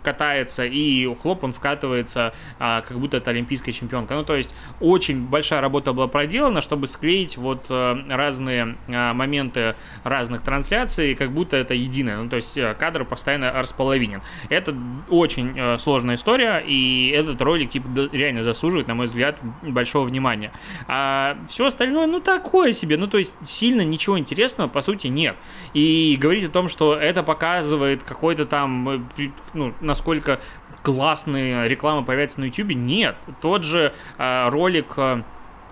катается, 0.02 0.64
и 0.64 1.12
хлоп, 1.16 1.44
он 1.44 1.52
вкатывается, 1.52 2.32
а, 2.58 2.82
как 2.82 2.98
будто 2.98 3.18
это 3.18 3.30
олимпийская 3.30 3.72
чемпионка. 3.72 4.14
Ну, 4.14 4.24
то 4.24 4.36
есть, 4.36 4.54
очень 4.80 5.26
большая 5.26 5.60
работа 5.60 5.92
была 5.92 6.08
проделана, 6.08 6.60
чтобы 6.60 6.86
склеить 6.86 7.36
вот 7.36 7.66
э, 7.68 7.96
разные 8.08 8.76
а, 8.88 9.14
моменты 9.14 9.74
разных 10.04 10.42
трансляций, 10.42 11.14
как 11.14 11.32
будто 11.32 11.56
это 11.56 11.74
единое. 11.74 12.16
Ну, 12.16 12.28
то 12.28 12.36
есть, 12.36 12.56
э, 12.56 12.74
кадр 12.78 13.04
постоянно 13.04 13.52
располовинен. 13.52 14.22
Это 14.48 14.74
очень 15.08 15.52
э, 15.56 15.78
сложная 15.78 16.16
история, 16.16 16.62
и 16.66 17.12
этот 17.14 17.40
ролик, 17.40 17.70
типа, 17.70 17.86
реально 18.12 18.42
заслуживает, 18.42 18.88
на 18.88 18.94
мой 18.94 19.06
взгляд, 19.06 19.38
большого 19.62 20.06
внимания. 20.06 20.52
А 20.88 21.36
все 21.48 21.66
остальное, 21.66 22.06
ну, 22.06 22.20
такое 22.20 22.72
себе. 22.72 22.96
Ну, 22.96 23.06
то 23.06 23.18
есть, 23.18 23.34
сильно 23.42 23.82
ничего 23.82 24.18
интересного, 24.18 24.68
по 24.68 24.80
сути, 24.80 25.08
нет. 25.08 25.36
И 25.74 26.16
говорить 26.20 26.44
о 26.44 26.50
том, 26.50 26.68
что 26.68 26.94
это 26.94 27.22
показывает 27.22 28.02
какой-то 28.02 28.46
там 28.46 29.08
ну, 29.54 29.74
насколько 29.80 30.40
классные 30.82 31.68
рекламы 31.68 32.04
появятся 32.04 32.40
на 32.40 32.46
YouTube, 32.46 32.74
нет. 32.74 33.16
Тот 33.40 33.64
же 33.64 33.92
э, 34.18 34.48
ролик 34.48 34.94
э, 34.96 35.22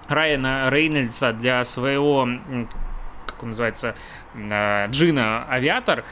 Райана 0.08 0.68
Рейнольдса 0.70 1.32
для 1.32 1.64
своего, 1.64 2.28
как 3.26 3.42
он 3.42 3.48
называется, 3.48 3.94
э, 4.34 4.86
Джина 4.90 5.46
Авиатор, 5.50 6.04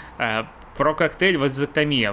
про 0.76 0.94
коктейль 0.94 1.38
вазоктомия, 1.38 2.12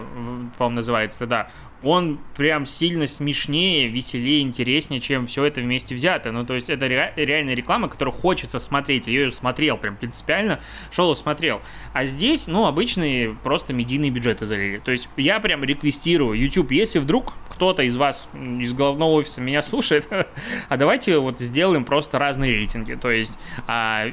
по-моему, 0.57 0.75
называется, 0.75 1.27
да 1.27 1.49
он 1.83 2.19
прям 2.35 2.65
сильно 2.65 3.07
смешнее, 3.07 3.87
веселее, 3.87 4.41
интереснее, 4.41 4.99
чем 5.01 5.27
все 5.27 5.45
это 5.45 5.61
вместе 5.61 5.95
взято. 5.95 6.31
Ну, 6.31 6.45
то 6.45 6.55
есть 6.55 6.69
это 6.69 6.87
ре- 6.87 7.13
реальная 7.15 7.53
реклама, 7.53 7.89
которую 7.89 8.13
хочется 8.13 8.59
смотреть. 8.59 9.07
Я 9.07 9.13
ее 9.13 9.31
смотрел 9.31 9.77
прям 9.77 9.95
принципиально, 9.95 10.59
шел 10.91 11.11
и 11.11 11.15
смотрел. 11.15 11.61
А 11.93 12.05
здесь, 12.05 12.47
ну, 12.47 12.65
обычные 12.65 13.33
просто 13.43 13.73
медийные 13.73 14.11
бюджеты 14.11 14.45
залили. 14.45 14.79
То 14.79 14.91
есть 14.91 15.09
я 15.17 15.39
прям 15.39 15.63
реквестирую 15.63 16.39
YouTube, 16.39 16.71
если 16.71 16.99
вдруг 16.99 17.33
кто-то 17.49 17.83
из 17.83 17.97
вас 17.97 18.29
из 18.33 18.73
головного 18.73 19.11
офиса 19.11 19.41
меня 19.41 19.61
слушает, 19.61 20.07
а 20.69 20.77
давайте 20.77 21.17
вот 21.17 21.39
сделаем 21.39 21.85
просто 21.85 22.19
разные 22.19 22.51
рейтинги. 22.51 22.95
То 22.95 23.11
есть 23.11 23.37
а, 23.67 24.07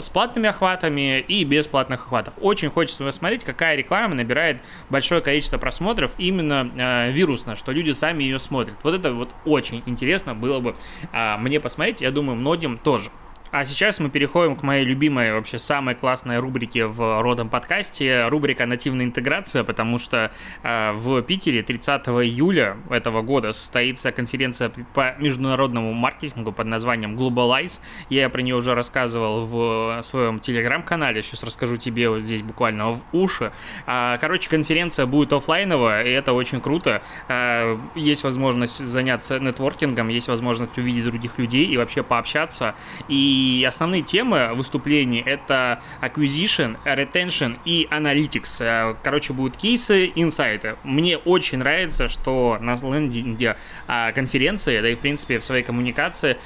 с 0.00 0.08
платными 0.08 0.48
охватами 0.48 1.20
и 1.20 1.44
без 1.44 1.66
платных 1.66 2.02
охватов. 2.02 2.34
Очень 2.40 2.70
хочется 2.70 3.04
посмотреть, 3.04 3.44
какая 3.44 3.76
реклама 3.76 4.14
набирает 4.14 4.60
большое 4.90 5.20
количество 5.20 5.58
просмотров 5.58 6.14
именно 6.18 6.70
э, 6.82 7.10
вирусно, 7.12 7.56
что 7.56 7.72
люди 7.72 7.92
сами 7.92 8.24
ее 8.24 8.38
смотрят. 8.38 8.76
Вот 8.82 8.94
это 8.94 9.12
вот 9.12 9.30
очень 9.44 9.82
интересно 9.86 10.34
было 10.34 10.60
бы 10.60 10.76
э, 11.12 11.36
мне 11.38 11.60
посмотреть, 11.60 12.00
я 12.00 12.10
думаю, 12.10 12.36
многим 12.36 12.78
тоже. 12.78 13.10
А 13.52 13.66
сейчас 13.66 14.00
мы 14.00 14.08
переходим 14.08 14.56
к 14.56 14.62
моей 14.62 14.82
любимой, 14.82 15.34
вообще 15.34 15.58
самой 15.58 15.94
классной 15.94 16.38
рубрике 16.38 16.86
в 16.86 17.20
родом 17.20 17.50
подкасте, 17.50 18.28
рубрика 18.28 18.64
«Нативная 18.64 19.04
интеграция», 19.04 19.62
потому 19.62 19.98
что 19.98 20.32
э, 20.62 20.92
в 20.92 21.20
Питере 21.20 21.62
30 21.62 22.08
июля 22.08 22.78
этого 22.88 23.20
года 23.20 23.52
состоится 23.52 24.10
конференция 24.10 24.72
по 24.94 25.14
международному 25.18 25.92
маркетингу 25.92 26.50
под 26.50 26.66
названием 26.66 27.14
Globalize. 27.14 27.80
Я 28.08 28.30
про 28.30 28.40
нее 28.40 28.56
уже 28.56 28.74
рассказывал 28.74 29.44
в 29.44 30.00
своем 30.00 30.38
телеграм-канале, 30.38 31.22
сейчас 31.22 31.42
расскажу 31.44 31.76
тебе 31.76 32.08
вот 32.08 32.22
здесь 32.22 32.40
буквально 32.40 32.92
в 32.92 33.04
уши. 33.12 33.52
А, 33.84 34.16
короче, 34.16 34.48
конференция 34.48 35.04
будет 35.04 35.30
офлайновая, 35.34 36.04
и 36.04 36.10
это 36.10 36.32
очень 36.32 36.62
круто. 36.62 37.02
А, 37.28 37.78
есть 37.96 38.24
возможность 38.24 38.78
заняться 38.78 39.38
нетворкингом, 39.38 40.08
есть 40.08 40.28
возможность 40.28 40.78
увидеть 40.78 41.04
других 41.04 41.36
людей 41.36 41.66
и 41.66 41.76
вообще 41.76 42.02
пообщаться. 42.02 42.74
И 43.08 43.41
и 43.42 43.64
основные 43.64 44.02
темы 44.02 44.50
выступлений 44.54 45.22
это 45.24 45.80
acquisition, 46.00 46.76
retention 46.84 47.58
и 47.64 47.88
analytics. 47.90 48.62
Э, 48.64 48.94
короче, 49.02 49.32
будут 49.32 49.56
кейсы, 49.56 50.12
инсайты. 50.14 50.76
Мне 50.84 51.16
очень 51.16 51.58
нравится, 51.58 52.08
что 52.08 52.58
на 52.60 52.76
лендинге 52.82 53.56
а, 53.86 54.12
конференции, 54.12 54.80
да 54.80 54.88
и 54.88 54.94
в 54.94 55.00
принципе 55.00 55.38
в 55.38 55.44
своей 55.44 55.62
коммуникации 55.62 56.36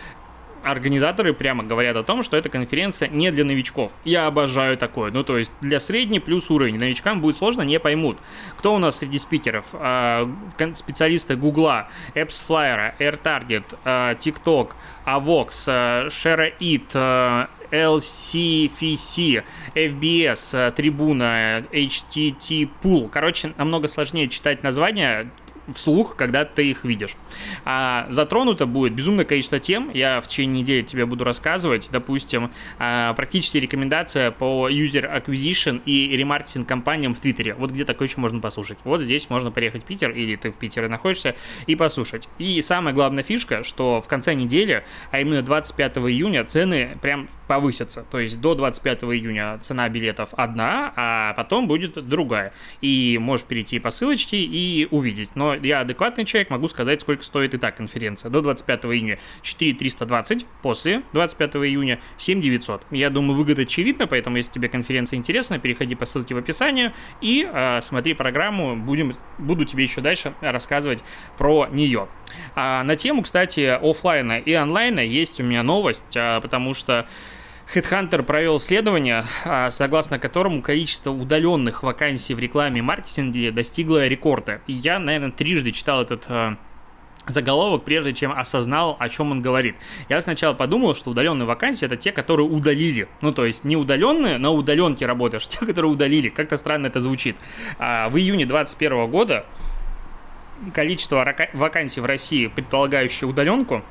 организаторы 0.66 1.32
прямо 1.32 1.62
говорят 1.62 1.96
о 1.96 2.02
том, 2.02 2.22
что 2.22 2.36
эта 2.36 2.48
конференция 2.48 3.08
не 3.08 3.30
для 3.30 3.44
новичков. 3.44 3.92
Я 4.04 4.26
обожаю 4.26 4.76
такое. 4.76 5.12
Ну, 5.12 5.22
то 5.22 5.38
есть 5.38 5.50
для 5.60 5.78
средний 5.80 6.20
плюс 6.20 6.50
уровень. 6.50 6.78
Новичкам 6.78 7.20
будет 7.20 7.36
сложно, 7.36 7.62
не 7.62 7.78
поймут. 7.78 8.18
Кто 8.58 8.74
у 8.74 8.78
нас 8.78 8.98
среди 8.98 9.18
спикеров? 9.18 9.66
А, 9.72 10.28
специалисты 10.74 11.36
Гугла, 11.36 11.88
AppsFlyer, 12.14 12.98
AirTarget, 12.98 13.78
а, 13.84 14.14
TikTok, 14.14 14.72
Avox, 15.06 15.48
ShareIt, 16.08 17.48
LCFC, 17.70 19.44
FBS, 19.74 20.72
Трибуна, 20.72 21.64
HTT 21.72 22.68
Pool. 22.82 23.08
Короче, 23.08 23.52
намного 23.56 23.88
сложнее 23.88 24.28
читать 24.28 24.62
названия, 24.62 25.30
вслух, 25.74 26.16
когда 26.16 26.44
ты 26.44 26.70
их 26.70 26.84
видишь. 26.84 27.16
А, 27.64 28.06
затронуто 28.10 28.66
будет 28.66 28.94
безумное 28.94 29.24
количество 29.24 29.58
тем. 29.58 29.90
Я 29.92 30.20
в 30.20 30.28
течение 30.28 30.62
недели 30.62 30.82
тебе 30.82 31.06
буду 31.06 31.24
рассказывать. 31.24 31.88
Допустим, 31.90 32.50
а, 32.78 33.14
практически 33.14 33.58
рекомендация 33.58 34.30
по 34.30 34.68
user 34.68 35.10
acquisition 35.22 35.82
и 35.84 36.16
ремаркетинг 36.16 36.68
компаниям 36.68 37.14
в 37.14 37.20
Твиттере. 37.20 37.54
Вот 37.54 37.70
где 37.70 37.84
такое 37.84 38.08
еще 38.08 38.20
можно 38.20 38.40
послушать. 38.40 38.78
Вот 38.84 39.02
здесь 39.02 39.28
можно 39.30 39.50
приехать 39.50 39.82
в 39.82 39.86
Питер, 39.86 40.10
или 40.10 40.36
ты 40.36 40.50
в 40.50 40.56
Питере 40.56 40.88
находишься, 40.88 41.34
и 41.66 41.74
послушать. 41.74 42.28
И 42.38 42.62
самая 42.62 42.94
главная 42.94 43.22
фишка, 43.22 43.64
что 43.64 44.00
в 44.00 44.08
конце 44.08 44.34
недели, 44.34 44.84
а 45.10 45.20
именно 45.20 45.42
25 45.42 45.98
июня, 45.98 46.44
цены 46.44 46.96
прям 47.00 47.28
повысятся. 47.46 48.04
То 48.10 48.18
есть 48.18 48.40
до 48.40 48.54
25 48.54 49.04
июня 49.04 49.58
цена 49.60 49.88
билетов 49.88 50.30
одна, 50.36 50.92
а 50.96 51.34
потом 51.34 51.66
будет 51.66 51.94
другая. 52.08 52.52
И 52.80 53.18
можешь 53.20 53.46
перейти 53.46 53.78
по 53.78 53.90
ссылочке 53.90 54.38
и 54.38 54.88
увидеть. 54.90 55.34
Но 55.34 55.55
я 55.62 55.80
адекватный 55.80 56.24
человек, 56.24 56.50
могу 56.50 56.68
сказать, 56.68 57.00
сколько 57.00 57.22
стоит 57.22 57.54
и 57.54 57.58
так 57.58 57.76
конференция. 57.76 58.30
До 58.30 58.40
25 58.40 58.84
июня 58.86 59.18
4320, 59.42 60.46
после 60.62 61.02
25 61.12 61.56
июня 61.56 62.00
7900. 62.18 62.82
Я 62.90 63.10
думаю, 63.10 63.36
выгода 63.36 63.62
очевидна, 63.62 64.06
поэтому 64.06 64.36
если 64.36 64.52
тебе 64.52 64.68
конференция 64.68 65.16
интересна, 65.16 65.58
переходи 65.58 65.94
по 65.94 66.04
ссылке 66.04 66.34
в 66.34 66.38
описании 66.38 66.92
и 67.20 67.48
э, 67.50 67.80
смотри 67.82 68.14
программу, 68.14 68.76
будем, 68.76 69.12
буду 69.38 69.64
тебе 69.64 69.84
еще 69.84 70.00
дальше 70.00 70.34
рассказывать 70.40 71.02
про 71.38 71.68
нее. 71.70 72.08
А 72.54 72.82
на 72.82 72.96
тему, 72.96 73.22
кстати, 73.22 73.60
офлайна 73.60 74.38
и 74.38 74.52
онлайна 74.52 75.00
есть 75.00 75.40
у 75.40 75.44
меня 75.44 75.62
новость, 75.62 76.16
а, 76.16 76.40
потому 76.40 76.74
что 76.74 77.06
Headhunter 77.74 78.22
провел 78.22 78.58
исследование, 78.58 79.26
а, 79.44 79.70
согласно 79.70 80.18
которому 80.18 80.62
количество 80.62 81.10
удаленных 81.10 81.82
вакансий 81.82 82.34
в 82.34 82.38
рекламе 82.38 82.78
и 82.78 82.82
маркетинге 82.82 83.50
достигло 83.50 84.06
рекорда. 84.06 84.60
И 84.66 84.72
я, 84.72 84.98
наверное, 84.98 85.32
трижды 85.32 85.72
читал 85.72 86.02
этот 86.02 86.24
а, 86.28 86.56
заголовок, 87.26 87.84
прежде 87.84 88.12
чем 88.12 88.32
осознал, 88.32 88.96
о 88.98 89.08
чем 89.08 89.32
он 89.32 89.42
говорит. 89.42 89.76
Я 90.08 90.20
сначала 90.20 90.54
подумал, 90.54 90.94
что 90.94 91.10
удаленные 91.10 91.46
вакансии 91.46 91.84
это 91.84 91.96
те, 91.96 92.12
которые 92.12 92.46
удалили. 92.46 93.08
Ну, 93.20 93.32
то 93.32 93.44
есть 93.44 93.64
не 93.64 93.76
удаленные, 93.76 94.38
на 94.38 94.50
удаленке 94.50 95.04
работаешь, 95.06 95.46
те, 95.48 95.58
которые 95.58 95.90
удалили. 95.90 96.28
Как-то 96.28 96.56
странно 96.56 96.86
это 96.86 97.00
звучит. 97.00 97.36
А, 97.78 98.08
в 98.08 98.16
июне 98.16 98.46
2021 98.46 99.10
года 99.10 99.44
количество 100.72 101.26
вакансий 101.52 102.00
в 102.00 102.06
России, 102.06 102.46
предполагающие 102.46 103.28
удаленку, 103.28 103.82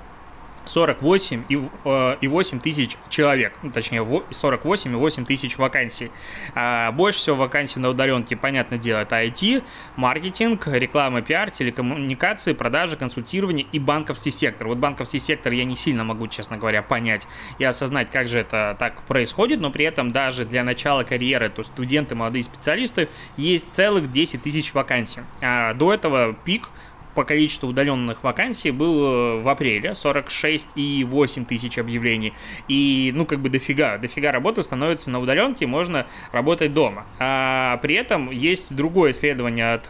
48 0.65 1.43
и, 1.50 1.62
э, 1.86 2.17
и 2.22 2.27
8 2.27 2.60
тысяч 2.60 2.98
человек, 3.10 3.53
ну, 3.63 3.72
точнее 3.72 4.05
48 4.31 4.91
и 4.91 4.95
8 4.95 5.25
тысяч 5.25 5.57
вакансий. 5.57 6.12
А 6.53 6.91
больше 6.91 7.19
всего 7.19 7.36
вакансий 7.36 7.79
на 7.79 7.89
удаленке, 7.89 8.36
понятное 8.36 8.77
дело, 8.77 9.00
это 9.00 9.24
IT, 9.24 9.63
маркетинг, 9.95 10.67
реклама, 10.67 11.22
пиар, 11.22 11.51
телекоммуникации, 11.51 12.53
продажи, 12.53 12.98
консультирование 12.98 13.65
и 13.72 13.79
банковский 13.79 14.31
сектор. 14.31 14.67
Вот 14.67 14.77
банковский 14.77 15.19
сектор 15.19 15.53
я 15.53 15.65
не 15.65 15.75
сильно 15.75 16.03
могу, 16.03 16.27
честно 16.27 16.57
говоря, 16.57 16.81
понять 16.81 17.27
и 17.60 17.63
осознать, 17.63 18.12
как 18.12 18.27
же 18.27 18.39
это 18.39 18.75
так 18.79 19.01
происходит, 19.03 19.60
но 19.60 19.72
при 19.72 19.86
этом 19.86 20.12
даже 20.12 20.45
для 20.45 20.63
начала 20.63 21.03
карьеры, 21.03 21.50
то 21.50 21.63
студенты, 21.63 22.15
молодые 22.15 22.43
специалисты, 22.43 23.10
есть 23.38 23.72
целых 23.72 24.12
10 24.12 24.41
тысяч 24.41 24.74
вакансий. 24.74 25.22
А 25.41 25.74
до 25.74 25.93
этого 25.93 26.34
пик 26.34 26.69
по 27.15 27.24
количеству 27.24 27.69
удаленных 27.69 28.24
вакансий 28.24 28.72
был 28.72 29.41
в 29.41 29.50
апреле 29.50 29.91
46,8 29.91 31.45
тысяч 31.45 31.77
объявлений. 31.77 32.34
И, 32.67 33.12
ну, 33.15 33.25
как 33.25 33.39
бы 33.39 33.50
дофига, 33.50 33.98
дофига 33.98 34.31
работы 34.31 34.62
становится 34.63 35.10
на 35.10 35.19
удаленке, 35.19 35.65
можно 35.65 36.05
работать 36.31 36.74
дома. 36.74 37.05
А 37.19 37.77
при 37.77 37.95
этом 37.95 38.29
есть 38.29 38.75
другое 38.75 39.12
исследование 39.12 39.74
от 39.74 39.88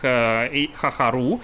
Хахару, 0.75 1.41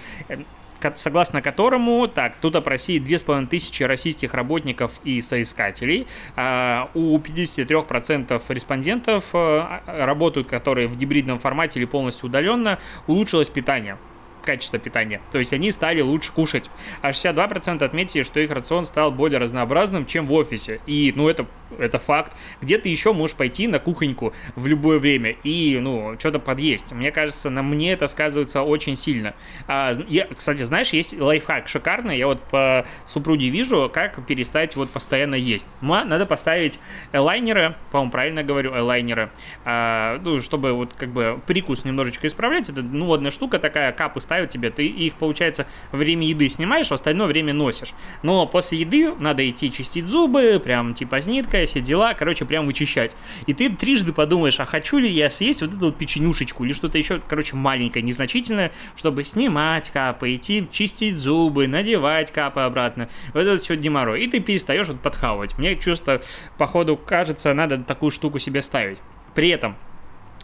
согласно 0.96 1.42
которому, 1.42 2.08
так, 2.08 2.36
тут 2.42 2.56
опросили 2.56 3.00
2500 3.00 3.88
российских 3.88 4.34
работников 4.34 5.00
и 5.04 5.22
соискателей. 5.22 6.08
А 6.36 6.90
у 6.94 7.18
53% 7.18 8.42
респондентов 8.50 9.26
а, 9.34 9.84
работают, 9.88 10.48
которые 10.48 10.88
в 10.88 10.98
гибридном 10.98 11.40
формате 11.40 11.80
или 11.80 11.86
полностью 11.86 12.28
удаленно, 12.28 12.80
улучшилось 13.08 13.50
питание 13.50 13.98
качество 14.44 14.80
питания. 14.80 15.22
То 15.32 15.38
есть 15.40 15.54
они 15.54 15.72
стали 15.72 16.02
лучше 16.02 16.32
кушать. 16.32 16.70
А 17.02 17.12
62% 17.12 17.84
отметили, 17.84 18.24
что 18.24 18.40
их 18.40 18.52
рацион 18.52 18.86
стал 18.86 19.12
более 19.12 19.40
разнообразным, 19.40 20.06
чем 20.06 20.26
в 20.26 20.34
офисе. 20.34 20.82
И, 20.86 21.14
ну, 21.16 21.30
это, 21.30 21.46
это 21.80 22.00
факт. 22.00 22.34
Где 22.62 22.78
ты 22.78 22.90
еще 22.90 23.14
можешь 23.14 23.36
пойти 23.36 23.68
на 23.68 23.80
кухоньку 23.80 24.34
в 24.56 24.68
любое 24.68 25.00
время 25.00 25.36
и, 25.44 25.78
ну, 25.82 26.16
что-то 26.20 26.40
подъесть. 26.40 26.92
Мне 26.92 27.12
кажется, 27.12 27.50
на 27.50 27.62
мне 27.64 27.94
это 27.94 28.08
сказывается 28.08 28.64
очень 28.64 28.96
сильно. 28.96 29.34
А, 29.68 29.94
я, 30.08 30.28
кстати, 30.28 30.64
знаешь, 30.64 30.90
есть 30.90 31.20
лайфхак 31.20 31.68
шикарный. 31.68 32.18
Я 32.18 32.28
вот 32.28 32.42
по 32.44 32.86
супруге 33.08 33.50
вижу, 33.50 33.90
как 33.94 34.26
перестать 34.26 34.76
вот 34.76 34.90
постоянно 34.90 35.36
есть. 35.36 35.66
Надо 35.82 36.26
поставить 36.26 36.80
элайнеры, 37.12 37.76
по-моему, 37.92 38.12
правильно 38.12 38.44
говорю, 38.44 38.76
элайнеры, 38.78 39.32
а, 39.66 40.20
ну, 40.24 40.40
чтобы 40.40 40.74
вот 40.74 40.94
как 40.94 41.10
бы 41.10 41.40
прикус 41.48 41.86
немножечко 41.86 42.28
исправлять. 42.28 42.70
Это, 42.70 42.82
ну, 42.82 43.12
одна 43.14 43.32
штука 43.32 43.60
такая, 43.60 43.92
капы 43.92 44.22
ставят 44.22 44.50
тебе, 44.50 44.70
ты 44.70 44.86
их, 44.86 45.16
получается, 45.16 45.66
время 45.92 46.28
еды 46.28 46.50
снимаешь, 46.50 46.88
в 46.88 46.94
остальное 46.94 47.28
время 47.28 47.54
носишь. 47.54 47.94
Но 48.24 48.46
после 48.46 48.80
еды 48.80 49.14
надо 49.16 49.48
идти 49.50 49.72
чистить 49.72 50.08
зубы, 50.08 50.62
прям 50.64 50.94
типа 50.94 51.22
с 51.22 51.28
ниткой, 51.28 51.61
все 51.66 51.82
дела, 51.82 52.14
короче, 52.14 52.46
прям 52.46 52.66
вычищать. 52.66 53.12
И 53.48 53.54
ты 53.54 53.70
трижды 53.70 54.14
подумаешь, 54.14 54.60
а 54.60 54.66
хочу 54.66 54.98
ли 54.98 55.10
я 55.10 55.30
съесть 55.30 55.62
вот 55.62 55.74
эту 55.74 55.88
вот 55.88 55.98
печенюшечку 55.98 56.64
или 56.66 56.74
что-то 56.74 56.98
еще, 56.98 57.22
короче, 57.28 57.56
маленькое, 57.56 58.04
незначительное, 58.04 58.72
чтобы 58.96 59.24
снимать 59.24 59.90
капы, 59.90 60.36
идти 60.36 60.68
чистить 60.72 61.18
зубы, 61.18 61.68
надевать 61.68 62.32
капы 62.32 62.62
обратно. 62.62 63.10
Вот 63.34 63.42
это 63.42 63.58
все 63.58 63.76
геморрой. 63.76 64.24
И 64.24 64.28
ты 64.28 64.40
перестаешь 64.40 64.88
вот 64.88 65.02
подхавать. 65.02 65.58
Мне 65.58 65.76
чувство, 65.76 66.22
походу, 66.58 66.98
кажется, 66.98 67.54
надо 67.54 67.78
такую 67.78 68.12
штуку 68.12 68.40
себе 68.40 68.62
ставить. 68.62 69.00
При 69.34 69.50
этом 69.50 69.76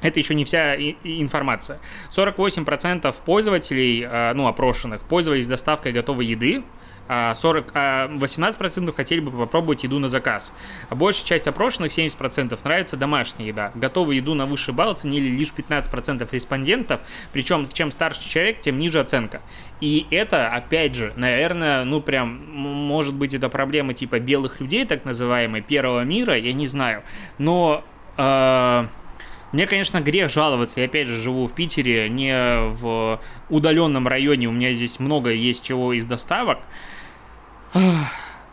это 0.01 0.19
еще 0.19 0.35
не 0.35 0.45
вся 0.45 0.75
информация. 0.75 1.79
48% 2.11 3.15
пользователей, 3.25 4.05
а, 4.05 4.33
ну, 4.33 4.47
опрошенных, 4.47 5.01
пользовались 5.01 5.47
доставкой 5.47 5.91
готовой 5.91 6.25
еды, 6.25 6.63
40, 7.07 7.71
а 7.73 8.07
18% 8.07 8.89
а 8.89 8.93
хотели 8.93 9.19
бы 9.19 9.31
попробовать 9.31 9.83
еду 9.83 9.99
на 9.99 10.09
заказ. 10.09 10.51
А 10.89 10.95
большая 10.95 11.25
часть 11.25 11.47
опрошенных, 11.47 11.97
70%, 11.97 12.59
нравится 12.63 12.97
домашняя 12.97 13.47
еда. 13.47 13.71
Готовую 13.75 14.17
еду 14.17 14.33
на 14.33 14.45
высший 14.45 14.73
балл 14.73 14.91
оценили 14.91 15.29
лишь 15.29 15.53
15% 15.55 16.27
респондентов, 16.31 17.01
причем 17.33 17.67
чем 17.67 17.91
старше 17.91 18.27
человек, 18.27 18.61
тем 18.61 18.79
ниже 18.79 18.99
оценка. 18.99 19.41
И 19.79 20.07
это, 20.11 20.49
опять 20.49 20.95
же, 20.95 21.13
наверное, 21.15 21.83
ну 21.83 22.01
прям, 22.01 22.41
может 22.51 23.13
быть, 23.13 23.33
это 23.33 23.49
проблема 23.49 23.93
типа 23.93 24.19
белых 24.19 24.59
людей, 24.59 24.85
так 24.85 25.05
называемой, 25.05 25.61
первого 25.61 26.03
мира, 26.03 26.37
я 26.37 26.53
не 26.53 26.67
знаю. 26.67 27.03
Но... 27.37 27.83
Э- 28.17 28.87
мне, 29.53 29.65
конечно, 29.65 30.01
грех 30.01 30.29
жаловаться. 30.29 30.81
Я 30.81 30.87
опять 30.87 31.07
же 31.07 31.15
живу 31.15 31.47
в 31.47 31.53
Питере, 31.53 32.09
не 32.09 32.33
в 32.73 33.19
удаленном 33.49 34.07
районе. 34.07 34.47
У 34.47 34.51
меня 34.51 34.73
здесь 34.73 34.99
много 34.99 35.31
есть 35.31 35.63
чего 35.63 35.93
из 35.93 36.05
доставок. 36.05 36.59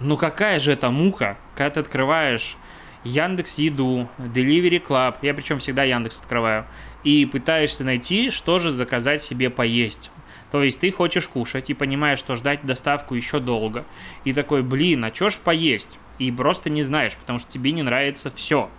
Ну 0.01 0.17
какая 0.17 0.61
же 0.61 0.73
это 0.73 0.91
мука, 0.91 1.37
когда 1.55 1.71
ты 1.71 1.81
открываешь 1.81 2.57
Яндекс 3.05 3.59
Еду, 3.59 4.09
Delivery 4.19 4.85
Club, 4.85 5.17
я 5.23 5.35
причем 5.35 5.59
всегда 5.59 5.85
Яндекс 5.85 6.21
открываю, 6.21 6.67
и 7.05 7.27
пытаешься 7.27 7.85
найти, 7.85 8.31
что 8.31 8.59
же 8.59 8.71
заказать 8.71 9.23
себе 9.23 9.51
поесть. 9.51 10.11
То 10.51 10.63
есть 10.63 10.81
ты 10.81 10.91
хочешь 10.91 11.29
кушать 11.29 11.69
и 11.71 11.75
понимаешь, 11.75 12.19
что 12.19 12.37
ждать 12.37 12.65
доставку 12.65 13.15
еще 13.15 13.41
долго. 13.41 13.85
И 14.25 14.33
такой, 14.33 14.63
блин, 14.63 15.05
а 15.05 15.15
что 15.15 15.31
ж 15.31 15.39
поесть? 15.39 15.99
И 16.19 16.31
просто 16.31 16.71
не 16.71 16.83
знаешь, 16.83 17.17
потому 17.17 17.39
что 17.39 17.51
тебе 17.51 17.73
не 17.73 17.83
нравится 17.83 18.31
все. 18.31 18.71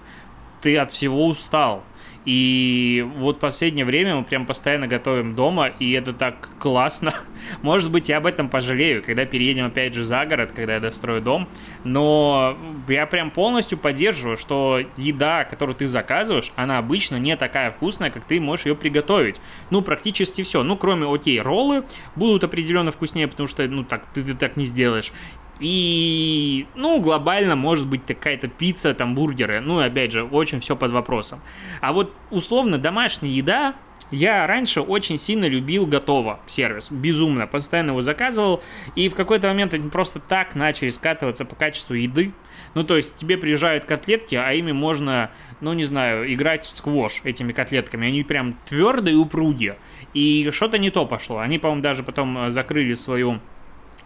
Ты 0.62 0.78
от 0.78 0.92
всего 0.92 1.28
устал. 1.28 1.84
И 2.26 3.06
вот 3.18 3.40
последнее 3.40 3.86
время 3.86 4.16
мы 4.16 4.24
прям 4.24 4.46
постоянно 4.46 4.88
готовим 4.88 5.36
дома, 5.36 5.68
и 5.68 5.92
это 5.92 6.12
так 6.12 6.50
классно. 6.60 7.14
Может 7.62 7.92
быть, 7.92 8.10
я 8.10 8.18
об 8.18 8.26
этом 8.26 8.50
пожалею, 8.50 9.04
когда 9.04 9.26
переедем 9.26 9.66
опять 9.68 9.94
же 9.94 10.04
за 10.04 10.26
город, 10.26 10.52
когда 10.56 10.76
я 10.76 10.80
дострою 10.80 11.22
дом. 11.22 11.48
Но 11.84 12.58
я 12.88 13.06
прям 13.06 13.30
полностью 13.30 13.78
поддерживаю, 13.78 14.38
что 14.38 14.82
еда, 14.98 15.44
которую 15.44 15.76
ты 15.76 15.88
заказываешь, 15.88 16.52
она 16.56 16.80
обычно 16.80 17.18
не 17.18 17.38
такая 17.38 17.72
вкусная, 17.72 18.10
как 18.10 18.24
ты 18.26 18.40
можешь 18.40 18.66
ее 18.66 18.76
приготовить. 18.76 19.40
Ну, 19.70 19.82
практически 19.84 20.42
все. 20.42 20.64
Ну, 20.64 20.78
кроме, 20.78 21.14
окей, 21.14 21.40
роллы 21.40 21.84
будут 22.16 22.44
определенно 22.44 22.92
вкуснее, 22.92 23.28
потому 23.28 23.48
что, 23.48 23.68
ну, 23.68 23.84
так 23.84 24.06
ты, 24.14 24.24
ты 24.24 24.34
так 24.34 24.58
не 24.58 24.66
сделаешь. 24.66 25.12
И, 25.60 26.68
ну, 26.76 27.00
глобально 27.00 27.56
может 27.56 27.88
быть 27.88 28.06
какая-то 28.06 28.48
пицца, 28.48 28.94
там, 28.94 29.16
бургеры. 29.16 29.62
Ну, 29.62 29.80
опять 29.80 30.12
же, 30.12 30.24
очень 30.24 30.60
все 30.60 30.76
под 30.76 30.92
вопросом. 30.92 31.40
А 31.82 31.94
вот, 31.94 32.14
условно, 32.30 32.78
домашняя 32.78 33.32
еда, 33.32 33.76
я 34.12 34.46
раньше 34.46 34.82
очень 34.82 35.18
сильно 35.18 35.46
любил 35.46 35.88
готово 35.88 36.40
сервис, 36.46 36.92
безумно, 36.92 37.48
постоянно 37.48 37.90
его 37.92 38.02
заказывал, 38.02 38.62
и 38.96 39.10
в 39.10 39.16
какой-то 39.16 39.48
момент 39.48 39.74
они 39.74 39.90
просто 39.90 40.20
так 40.20 40.54
начали 40.54 40.90
скатываться 40.90 41.44
по 41.44 41.56
качеству 41.56 41.96
еды. 41.96 42.32
Ну, 42.76 42.84
то 42.84 42.98
есть 42.98 43.16
тебе 43.16 43.38
приезжают 43.38 43.86
котлетки, 43.86 44.36
а 44.36 44.54
ими 44.54 44.74
можно, 44.74 45.32
ну, 45.60 45.74
не 45.74 45.86
знаю, 45.86 46.32
играть 46.32 46.66
в 46.66 46.70
сквош 46.70 47.22
этими 47.24 47.52
котлетками. 47.52 48.08
Они 48.08 48.24
прям 48.24 48.58
твердые 48.68 49.16
и 49.16 49.18
упругие. 49.18 49.78
И 50.14 50.50
что-то 50.52 50.78
не 50.78 50.92
то 50.92 51.06
пошло. 51.06 51.40
Они, 51.40 51.58
по-моему, 51.58 51.82
даже 51.82 52.04
потом 52.04 52.52
закрыли 52.52 52.94
свою 52.94 53.40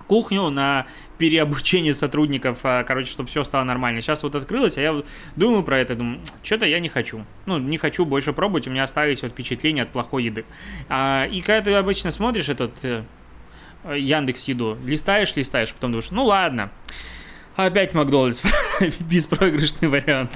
кухню 0.10 0.50
на 0.50 0.88
переобучение 1.20 1.94
сотрудников, 1.94 2.60
а, 2.64 2.84
короче, 2.84 3.12
чтобы 3.12 3.30
все 3.30 3.44
стало 3.44 3.64
нормально. 3.64 4.02
Сейчас 4.02 4.24
вот 4.24 4.34
открылось, 4.34 4.78
а 4.78 4.82
я 4.82 5.04
думаю 5.36 5.64
про 5.64 5.80
это, 5.80 5.94
думаю, 5.94 6.20
что-то 6.44 6.66
я 6.66 6.80
не 6.80 6.90
хочу. 6.90 7.26
Ну, 7.46 7.60
не 7.60 7.78
хочу 7.78 8.06
больше 8.06 8.34
пробовать, 8.34 8.68
у 8.68 8.72
меня 8.72 8.84
остались 8.84 9.22
вот 9.22 9.32
впечатления 9.32 9.84
от 9.84 9.90
плохой 9.92 10.24
еды. 10.24 10.46
А, 10.90 11.28
и 11.32 11.42
когда 11.42 11.62
ты 11.62 11.74
обычно 11.76 12.12
смотришь 12.12 12.50
этот 12.50 12.74
э, 12.84 13.04
Яндекс 13.86 14.46
Еду, 14.46 14.80
листаешь, 14.84 15.36
листаешь, 15.36 15.74
потом 15.74 15.92
думаешь, 15.92 16.10
ну 16.10 16.26
ладно, 16.26 16.72
опять 17.56 17.94
Макдональдс, 17.94 18.42
беспроигрышный 19.00 19.90
вариант. 19.90 20.32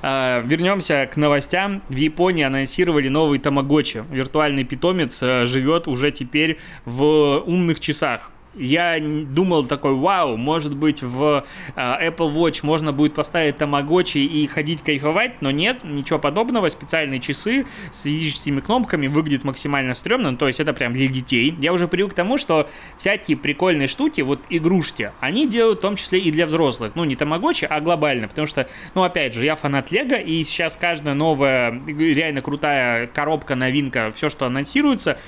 Uh, 0.00 0.42
вернемся 0.46 1.06
к 1.12 1.18
новостям. 1.18 1.82
В 1.90 1.96
Японии 1.96 2.44
анонсировали 2.44 3.08
новый 3.08 3.38
Тамагочи. 3.38 4.04
Виртуальный 4.10 4.64
питомец 4.64 5.22
uh, 5.22 5.44
живет 5.44 5.86
уже 5.86 6.10
теперь 6.12 6.58
в 6.86 7.42
умных 7.44 7.78
часах 7.78 8.30
я 8.54 8.98
думал 9.00 9.64
такой, 9.64 9.94
вау, 9.94 10.36
может 10.36 10.74
быть 10.74 11.02
в 11.02 11.44
э, 11.76 11.80
Apple 11.80 12.34
Watch 12.34 12.60
можно 12.62 12.92
будет 12.92 13.14
поставить 13.14 13.58
тамагочи 13.58 14.18
и 14.18 14.46
ходить 14.46 14.82
кайфовать, 14.82 15.40
но 15.40 15.50
нет, 15.50 15.84
ничего 15.84 16.18
подобного, 16.18 16.68
специальные 16.68 17.20
часы 17.20 17.66
с 17.90 18.02
физическими 18.02 18.60
кнопками 18.60 19.06
выглядят 19.06 19.44
максимально 19.44 19.94
стрёмно, 19.94 20.32
ну, 20.32 20.36
то 20.36 20.48
есть 20.48 20.58
это 20.60 20.72
прям 20.72 20.92
для 20.92 21.08
детей. 21.08 21.54
Я 21.60 21.72
уже 21.72 21.86
привык 21.86 22.12
к 22.12 22.14
тому, 22.14 22.38
что 22.38 22.68
всякие 22.98 23.36
прикольные 23.36 23.86
штуки, 23.86 24.20
вот 24.20 24.40
игрушки, 24.50 25.12
они 25.20 25.46
делают 25.46 25.78
в 25.78 25.82
том 25.82 25.96
числе 25.96 26.18
и 26.18 26.30
для 26.30 26.46
взрослых, 26.46 26.92
ну 26.94 27.04
не 27.04 27.16
тамагочи, 27.16 27.66
а 27.70 27.80
глобально, 27.80 28.28
потому 28.28 28.46
что, 28.46 28.68
ну 28.94 29.04
опять 29.04 29.34
же, 29.34 29.44
я 29.44 29.54
фанат 29.54 29.90
Лего, 29.90 30.16
и 30.16 30.42
сейчас 30.42 30.76
каждая 30.76 31.14
новая 31.14 31.80
реально 31.86 32.42
крутая 32.42 33.06
коробка, 33.06 33.54
новинка, 33.54 34.12
все, 34.14 34.28
что 34.28 34.46
анонсируется, 34.46 35.18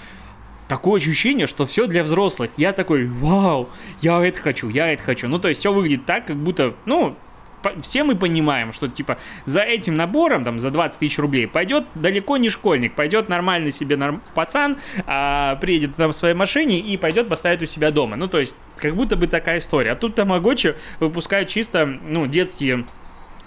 такое 0.72 1.02
ощущение, 1.02 1.46
что 1.46 1.66
все 1.66 1.86
для 1.86 2.02
взрослых. 2.02 2.50
Я 2.56 2.72
такой, 2.72 3.06
вау, 3.06 3.68
я 4.00 4.24
это 4.26 4.40
хочу, 4.40 4.70
я 4.70 4.90
это 4.90 5.02
хочу. 5.02 5.28
Ну, 5.28 5.38
то 5.38 5.48
есть 5.48 5.60
все 5.60 5.70
выглядит 5.70 6.06
так, 6.06 6.24
как 6.24 6.36
будто, 6.36 6.74
ну, 6.86 7.14
все 7.82 8.04
мы 8.04 8.16
понимаем, 8.16 8.72
что 8.72 8.88
типа 8.88 9.18
за 9.44 9.60
этим 9.60 9.98
набором, 9.98 10.44
там, 10.44 10.58
за 10.58 10.70
20 10.70 10.98
тысяч 10.98 11.18
рублей 11.18 11.46
пойдет 11.46 11.84
далеко 11.94 12.38
не 12.38 12.48
школьник, 12.48 12.94
пойдет 12.94 13.28
нормальный 13.28 13.70
себе 13.70 13.98
норм... 13.98 14.22
пацан, 14.34 14.78
а, 15.06 15.56
приедет 15.56 15.98
на 15.98 16.10
своей 16.12 16.34
машине 16.34 16.78
и 16.78 16.96
пойдет 16.96 17.28
поставить 17.28 17.60
у 17.60 17.66
себя 17.66 17.90
дома. 17.90 18.16
Ну, 18.16 18.26
то 18.26 18.40
есть, 18.40 18.56
как 18.76 18.96
будто 18.96 19.16
бы 19.16 19.26
такая 19.26 19.58
история. 19.58 19.92
А 19.92 19.94
тут 19.94 20.14
Тамагочи 20.14 20.74
выпускают 21.00 21.50
чисто, 21.50 21.84
ну, 21.84 22.26
детские 22.26 22.86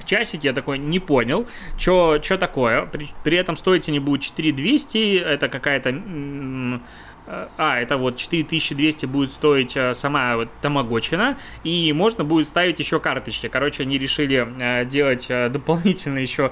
часики, 0.06 0.46
я 0.46 0.54
такой 0.54 0.78
не 0.78 1.00
понял, 1.00 1.48
что 1.78 2.20
такое. 2.20 2.86
При, 2.86 3.10
при 3.24 3.38
этом 3.38 3.58
стоить 3.58 3.90
они 3.90 4.00
будут 4.00 4.22
4200, 4.22 5.18
это 5.18 5.50
какая-то 5.50 5.92
а, 7.28 7.80
это 7.80 7.98
вот 7.98 8.18
4200 8.18 9.06
будет 9.06 9.32
стоить 9.32 9.76
э, 9.76 9.94
сама 9.94 10.36
вот 10.36 10.50
тамагочина, 10.62 11.38
и 11.64 11.92
можно 11.94 12.24
будет 12.24 12.48
ставить 12.48 12.80
еще 12.80 13.00
карточки. 13.00 13.48
Короче, 13.48 13.84
они 13.84 13.98
решили 13.98 14.48
э, 14.60 14.86
делать 14.86 15.28
э, 15.30 15.50
дополнительно 15.50 16.20
еще 16.20 16.52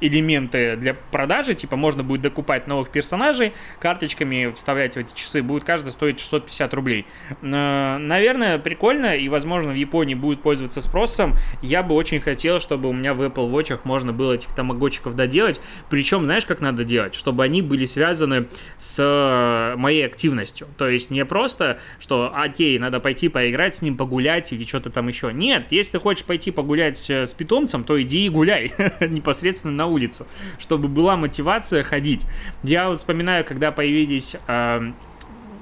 элементы 0.00 0.76
для 0.76 0.94
продажи, 0.94 1.54
типа 1.54 1.76
можно 1.76 2.02
будет 2.02 2.22
докупать 2.22 2.66
новых 2.66 2.90
персонажей, 2.90 3.52
карточками 3.80 4.52
вставлять 4.52 4.94
в 4.94 4.98
эти 4.98 5.14
часы, 5.14 5.42
будет 5.42 5.64
каждый 5.64 5.90
стоить 5.90 6.20
650 6.20 6.74
рублей. 6.74 7.06
Э, 7.42 7.98
наверное, 7.98 8.58
прикольно, 8.58 9.16
и, 9.16 9.28
возможно, 9.28 9.72
в 9.72 9.74
Японии 9.74 10.14
будет 10.14 10.42
пользоваться 10.42 10.80
спросом. 10.80 11.34
Я 11.62 11.82
бы 11.82 11.94
очень 11.94 12.20
хотел, 12.20 12.60
чтобы 12.60 12.88
у 12.88 12.92
меня 12.92 13.14
в 13.14 13.22
Apple 13.22 13.50
Watch 13.50 13.80
можно 13.84 14.12
было 14.12 14.34
этих 14.34 14.54
тамагочиков 14.54 15.14
доделать, 15.16 15.60
причем, 15.90 16.24
знаешь, 16.24 16.46
как 16.46 16.60
надо 16.60 16.84
делать? 16.84 17.14
Чтобы 17.14 17.44
они 17.44 17.62
были 17.62 17.86
связаны 17.86 18.48
с 18.78 18.98
э, 18.98 19.76
моей 19.76 20.04
активностью. 20.04 20.68
То 20.76 20.88
есть 20.88 21.10
не 21.10 21.24
просто, 21.24 21.78
что, 21.98 22.32
окей, 22.34 22.78
надо 22.78 23.00
пойти 23.00 23.28
поиграть 23.28 23.76
с 23.76 23.82
ним, 23.82 23.96
погулять 23.96 24.52
или 24.52 24.64
что-то 24.64 24.90
там 24.90 25.08
еще. 25.08 25.32
Нет, 25.32 25.66
если 25.70 25.98
хочешь 25.98 26.24
пойти 26.24 26.50
погулять 26.50 27.08
э, 27.08 27.26
с 27.26 27.32
питомцем, 27.32 27.84
то 27.84 28.00
иди 28.00 28.26
и 28.26 28.28
гуляй 28.28 28.72
непосредственно 29.00 29.72
на 29.72 29.85
улицу, 29.86 30.26
чтобы 30.58 30.88
была 30.88 31.16
мотивация 31.16 31.82
ходить. 31.82 32.26
Я 32.62 32.88
вот 32.88 32.98
вспоминаю, 32.98 33.44
когда 33.44 33.72
появились 33.72 34.36
э, 34.46 34.92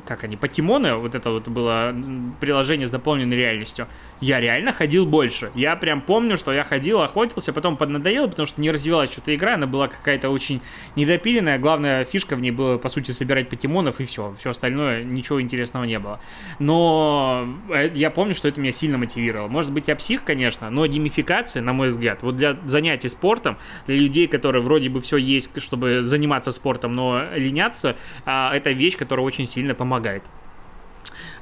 как 0.07 0.25
они, 0.25 0.37
покемоны, 0.37 0.95
вот 0.95 1.15
это 1.15 1.31
вот 1.31 1.49
было 1.49 1.95
приложение 2.41 2.87
с 2.87 2.91
дополненной 2.91 3.37
реальностью, 3.37 3.89
я 4.21 4.41
реально 4.41 4.73
ходил 4.73 5.07
больше. 5.07 5.51
Я 5.55 5.77
прям 5.77 6.01
помню, 6.01 6.37
что 6.37 6.53
я 6.53 6.65
ходил, 6.65 7.03
охотился, 7.03 7.53
потом 7.53 7.77
поднадоело, 7.77 8.29
потому 8.29 8.47
что 8.47 8.61
не 8.61 8.71
развивалась 8.71 9.11
что-то 9.11 9.35
игра, 9.35 9.55
она 9.55 9.67
была 9.67 9.89
какая-то 9.89 10.31
очень 10.31 10.61
недопиленная. 10.97 11.59
Главная 11.59 12.05
фишка 12.05 12.37
в 12.37 12.41
ней 12.41 12.51
была, 12.51 12.79
по 12.79 12.89
сути, 12.89 13.11
собирать 13.11 13.49
покемонов 13.49 14.01
и 14.01 14.05
все. 14.05 14.35
Все 14.39 14.51
остальное, 14.51 15.03
ничего 15.05 15.41
интересного 15.41 15.85
не 15.85 15.99
было. 15.99 16.21
Но 16.59 17.49
э, 17.71 17.91
я 17.95 18.11
помню, 18.11 18.35
что 18.35 18.49
это 18.49 18.61
меня 18.61 18.73
сильно 18.73 18.99
мотивировало. 18.99 19.49
Может 19.49 19.73
быть, 19.73 19.89
я 19.89 19.97
псих, 19.97 20.25
конечно, 20.25 20.71
но 20.71 20.87
геймификация, 20.87 21.63
на 21.63 21.73
мой 21.73 21.89
взгляд, 21.89 22.23
вот 22.23 22.37
для 22.37 22.57
занятий 22.65 23.09
спортом, 23.09 23.59
для 23.87 23.97
людей, 23.97 24.27
которые 24.27 24.63
вроде 24.63 24.89
бы 24.89 25.01
все 25.01 25.17
есть, 25.17 25.51
чтобы 25.61 26.03
заниматься 26.03 26.53
спортом, 26.53 26.93
но 26.93 27.23
ленятся, 27.35 27.97
а, 28.25 28.55
это 28.55 28.71
вещь, 28.71 28.97
которая 28.97 29.25
очень 29.25 29.47
сильно 29.47 29.75
помогает. 29.75 29.94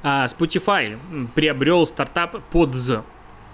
А, 0.03 0.25
Spotify 0.25 0.97
приобрел 1.33 1.85
стартап 1.85 2.35
Pods 2.51 3.03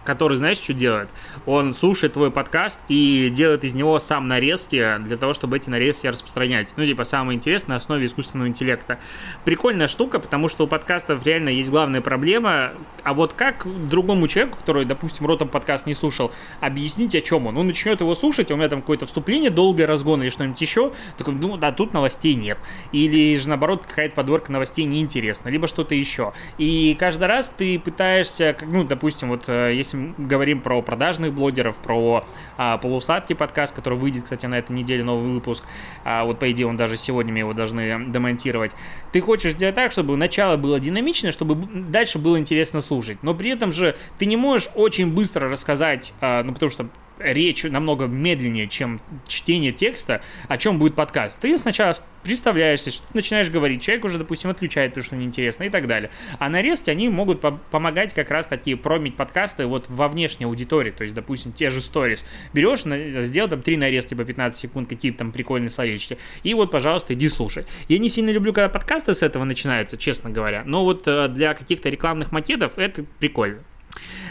который, 0.04 0.38
знаешь, 0.38 0.58
что 0.58 0.74
делает? 0.74 1.10
Он 1.46 1.74
слушает 1.74 2.14
твой 2.14 2.32
подкаст 2.32 2.82
и 2.88 3.30
делает 3.30 3.64
из 3.64 3.74
него 3.74 4.00
сам 4.00 4.28
нарезки 4.28 4.98
для 5.00 5.18
того, 5.18 5.34
чтобы 5.34 5.58
эти 5.58 5.70
нарезки 5.70 6.08
распространять. 6.08 6.74
Ну, 6.78 6.86
типа, 6.86 7.04
самое 7.04 7.38
интересное 7.38 7.70
на 7.70 7.76
основе 7.78 8.06
искусственного 8.06 8.48
интеллекта. 8.48 9.00
Прикольная 9.46 9.88
штука, 9.88 10.20
потому 10.20 10.50
что 10.50 10.66
у 10.66 10.68
подкастов 10.68 11.26
реально 11.26 11.50
есть 11.50 11.70
главная 11.70 12.02
проблема. 12.02 12.72
А 13.04 13.14
вот 13.14 13.34
как 13.34 13.68
другому 13.88 14.28
человеку, 14.28 14.58
который, 14.58 14.86
допустим, 14.86 15.26
ротом 15.28 15.48
подкаст 15.48 15.86
не 15.86 15.94
слушал, 15.94 16.32
объяснить, 16.60 17.16
о 17.16 17.22
чем 17.22 17.48
он? 17.48 17.58
Он 17.58 17.68
начнет 17.68 18.02
его 18.02 18.16
слушать, 18.16 18.52
у 18.52 18.56
меня 18.56 18.70
там 18.70 18.82
какое-то 18.82 19.06
вступление, 19.06 19.50
долгое 19.50 19.86
разгон 19.86 20.24
или 20.24 20.30
что-нибудь 20.30 20.60
еще. 20.60 20.92
Такой, 21.18 21.36
ну, 21.36 21.58
да, 21.58 21.72
тут 21.72 21.94
новостей 21.94 22.34
нет. 22.34 22.58
Или 22.92 23.36
же, 23.36 23.48
наоборот, 23.50 23.86
какая-то 23.88 24.16
подборка 24.16 24.52
новостей 24.52 24.86
неинтересна, 24.86 25.50
либо 25.50 25.68
что-то 25.68 25.94
еще. 25.94 26.34
И 26.58 26.96
каждый 27.00 27.28
раз 27.28 27.54
ты 27.56 27.80
пытаешься, 27.80 28.58
ну, 28.62 28.84
допустим, 28.84 29.30
вот 29.30 29.44
э, 29.48 29.74
если 29.76 29.89
если 29.94 30.14
говорим 30.18 30.62
про 30.62 30.82
продажных 30.82 31.34
блогеров, 31.34 31.80
про 31.80 32.26
а, 32.58 32.78
полусадки 32.78 33.34
подкаст, 33.34 33.76
который 33.76 33.98
выйдет, 33.98 34.24
кстати, 34.24 34.46
на 34.46 34.60
этой 34.60 34.74
неделе 34.74 35.04
новый 35.04 35.32
выпуск, 35.32 35.64
а, 36.04 36.26
вот 36.26 36.40
по 36.40 36.52
идее 36.52 36.68
он 36.68 36.78
даже 36.78 36.98
сегодня 36.98 37.34
мы 37.34 37.40
его 37.40 37.54
должны 37.54 38.06
демонтировать. 38.08 38.72
Ты 39.12 39.22
хочешь 39.22 39.54
сделать 39.54 39.76
так, 39.76 39.92
чтобы 39.92 40.16
начало 40.18 40.58
было 40.58 40.80
динамичное, 40.80 41.32
чтобы 41.32 41.56
дальше 41.56 42.20
было 42.20 42.40
интересно 42.40 42.82
слушать, 42.82 43.18
но 43.22 43.34
при 43.34 43.50
этом 43.50 43.72
же 43.72 43.96
ты 44.18 44.26
не 44.26 44.38
можешь 44.38 44.70
очень 44.76 45.14
быстро 45.14 45.50
рассказать, 45.50 46.14
а, 46.22 46.44
ну 46.44 46.54
потому 46.54 46.70
что 46.70 46.88
речь 47.20 47.64
намного 47.64 48.06
медленнее, 48.06 48.68
чем 48.68 49.02
чтение 49.28 49.72
текста, 49.72 50.22
о 50.48 50.58
чем 50.58 50.80
будет 50.80 50.96
подкаст. 50.96 51.40
Ты 51.40 51.58
сначала 51.58 51.96
представляешься, 52.24 52.92
что 52.92 53.08
ты 53.08 53.16
начинаешь 53.16 53.50
говорить, 53.50 53.82
человек 53.82 54.06
уже, 54.06 54.18
допустим, 54.18 54.50
отключает, 54.50 54.92
потому 54.92 55.06
что 55.06 55.16
неинтересно 55.16 55.64
и 55.64 55.70
так 55.70 55.88
далее. 55.88 56.10
А 56.38 56.50
нарезки, 56.50 56.90
они 56.90 57.10
могут 57.10 57.42
по 57.42 57.52
помогать 57.52 58.14
как 58.14 58.32
раз 58.32 58.48
такие 58.48 58.78
промить 58.78 59.16
подкасты 59.16 59.66
вот 59.66 59.86
во 59.90 60.08
внешней 60.08 60.46
аудитории, 60.46 60.92
то 60.92 61.04
есть, 61.04 61.16
допустим, 61.16 61.54
те 61.54 61.70
же 61.70 61.82
сторис. 61.82 62.26
Берешь, 62.54 62.82
сделал 63.28 63.50
там 63.50 63.62
три 63.62 63.78
нарезки 63.78 64.14
по 64.14 64.26
15 64.26 64.60
секунд, 64.60 64.90
какие-то 64.90 65.20
там 65.20 65.32
прикольные 65.32 65.72
словечки, 65.72 66.18
и 66.44 66.54
вот, 66.54 66.72
пожалуйста, 66.72 67.14
иди 67.14 67.30
слушай. 67.30 67.66
Я 67.88 68.00
не 68.00 68.10
сильно 68.10 68.30
люблю, 68.32 68.54
когда 68.54 68.70
подкасты 68.70 69.14
с 69.14 69.24
этого 69.24 69.44
начинаются, 69.44 69.98
честно 69.98 70.30
говоря, 70.30 70.64
но 70.66 70.84
вот 70.84 71.08
э, 71.08 71.28
для 71.30 71.54
каких-то 71.54 71.90
рекламных 71.90 72.32
макетов 72.32 72.78
это 72.78 73.04
прикольно. 73.20 73.64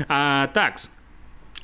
А, 0.09 0.49
такс. 0.49 0.91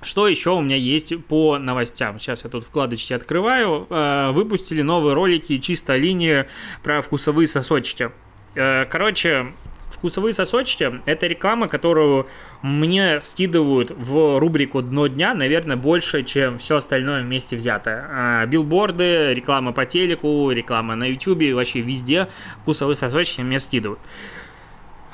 Что 0.04 0.28
еще 0.28 0.50
у 0.50 0.60
меня 0.60 0.76
есть 0.76 1.14
по 1.24 1.58
новостям? 1.58 2.20
Сейчас 2.20 2.44
я 2.44 2.50
тут 2.50 2.64
вкладочки 2.64 3.14
открываю. 3.14 3.86
Э, 3.88 4.32
выпустили 4.32 4.82
новые 4.82 5.14
ролики 5.14 5.56
чисто 5.56 5.96
линии 5.96 6.44
про 6.82 7.00
вкусовые 7.00 7.46
сосочки. 7.46 8.10
Э, 8.54 8.84
короче, 8.84 9.54
вкусовые 9.90 10.34
сосочки– 10.34 11.00
это 11.06 11.26
реклама, 11.26 11.68
которую 11.68 12.26
мне 12.60 13.22
скидывают 13.22 13.92
в 13.92 14.38
рубрику 14.38 14.82
«Дно 14.82 15.06
дня», 15.06 15.32
наверное, 15.32 15.76
больше, 15.76 16.22
чем 16.22 16.58
все 16.58 16.76
остальное 16.76 17.22
вместе 17.22 17.56
взятое. 17.56 18.42
Э, 18.42 18.46
билборды, 18.46 19.32
реклама 19.32 19.72
по 19.72 19.86
телеку, 19.86 20.50
реклама 20.50 20.96
на 20.96 21.04
YouTube, 21.04 21.54
вообще 21.54 21.80
везде 21.80 22.28
вкусовые 22.60 22.96
сосочки 22.96 23.40
мне 23.40 23.58
скидывают. 23.58 24.00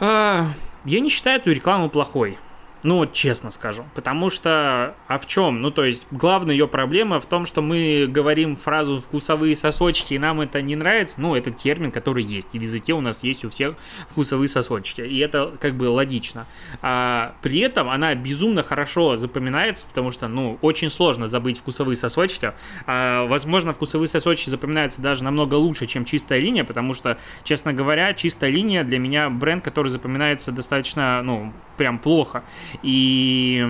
Я 0.00 0.46
не 0.84 1.10
считаю 1.10 1.38
эту 1.38 1.52
рекламу 1.52 1.90
плохой. 1.90 2.38
Ну, 2.82 3.06
честно 3.06 3.50
скажу. 3.50 3.84
Потому 3.94 4.30
что, 4.30 4.94
а 5.06 5.18
в 5.18 5.26
чем? 5.26 5.60
Ну, 5.60 5.70
то 5.70 5.84
есть, 5.84 6.06
главная 6.10 6.54
ее 6.54 6.66
проблема 6.66 7.20
в 7.20 7.26
том, 7.26 7.44
что 7.44 7.60
мы 7.60 8.06
говорим 8.08 8.56
фразу 8.56 9.00
«вкусовые 9.00 9.54
сосочки», 9.54 10.14
и 10.14 10.18
нам 10.18 10.40
это 10.40 10.62
не 10.62 10.76
нравится. 10.76 11.20
Ну, 11.20 11.34
это 11.34 11.50
термин, 11.50 11.92
который 11.92 12.22
есть. 12.22 12.54
И 12.54 12.58
в 12.58 12.62
языке 12.62 12.94
у 12.94 13.00
нас 13.00 13.22
есть 13.22 13.44
у 13.44 13.50
всех 13.50 13.74
вкусовые 14.10 14.48
сосочки. 14.48 15.02
И 15.02 15.18
это 15.18 15.52
как 15.60 15.74
бы 15.74 15.84
логично. 15.84 16.46
А 16.80 17.34
при 17.42 17.60
этом 17.60 17.90
она 17.90 18.14
безумно 18.14 18.62
хорошо 18.62 19.16
запоминается, 19.16 19.84
потому 19.86 20.10
что, 20.10 20.28
ну, 20.28 20.58
очень 20.62 20.88
сложно 20.88 21.26
забыть 21.26 21.58
вкусовые 21.58 21.96
сосочки. 21.96 22.52
А, 22.86 23.26
возможно, 23.26 23.74
вкусовые 23.74 24.08
сосочки 24.08 24.48
запоминаются 24.48 25.02
даже 25.02 25.22
намного 25.22 25.54
лучше, 25.54 25.86
чем 25.86 26.06
чистая 26.06 26.40
линия, 26.40 26.64
потому 26.64 26.94
что, 26.94 27.18
честно 27.44 27.74
говоря, 27.74 28.14
чистая 28.14 28.50
линия 28.50 28.84
для 28.84 28.98
меня 28.98 29.28
бренд, 29.28 29.62
который 29.62 29.88
запоминается 29.88 30.50
достаточно, 30.50 31.22
ну, 31.22 31.52
прям 31.80 31.98
плохо. 31.98 32.44
И 32.82 33.64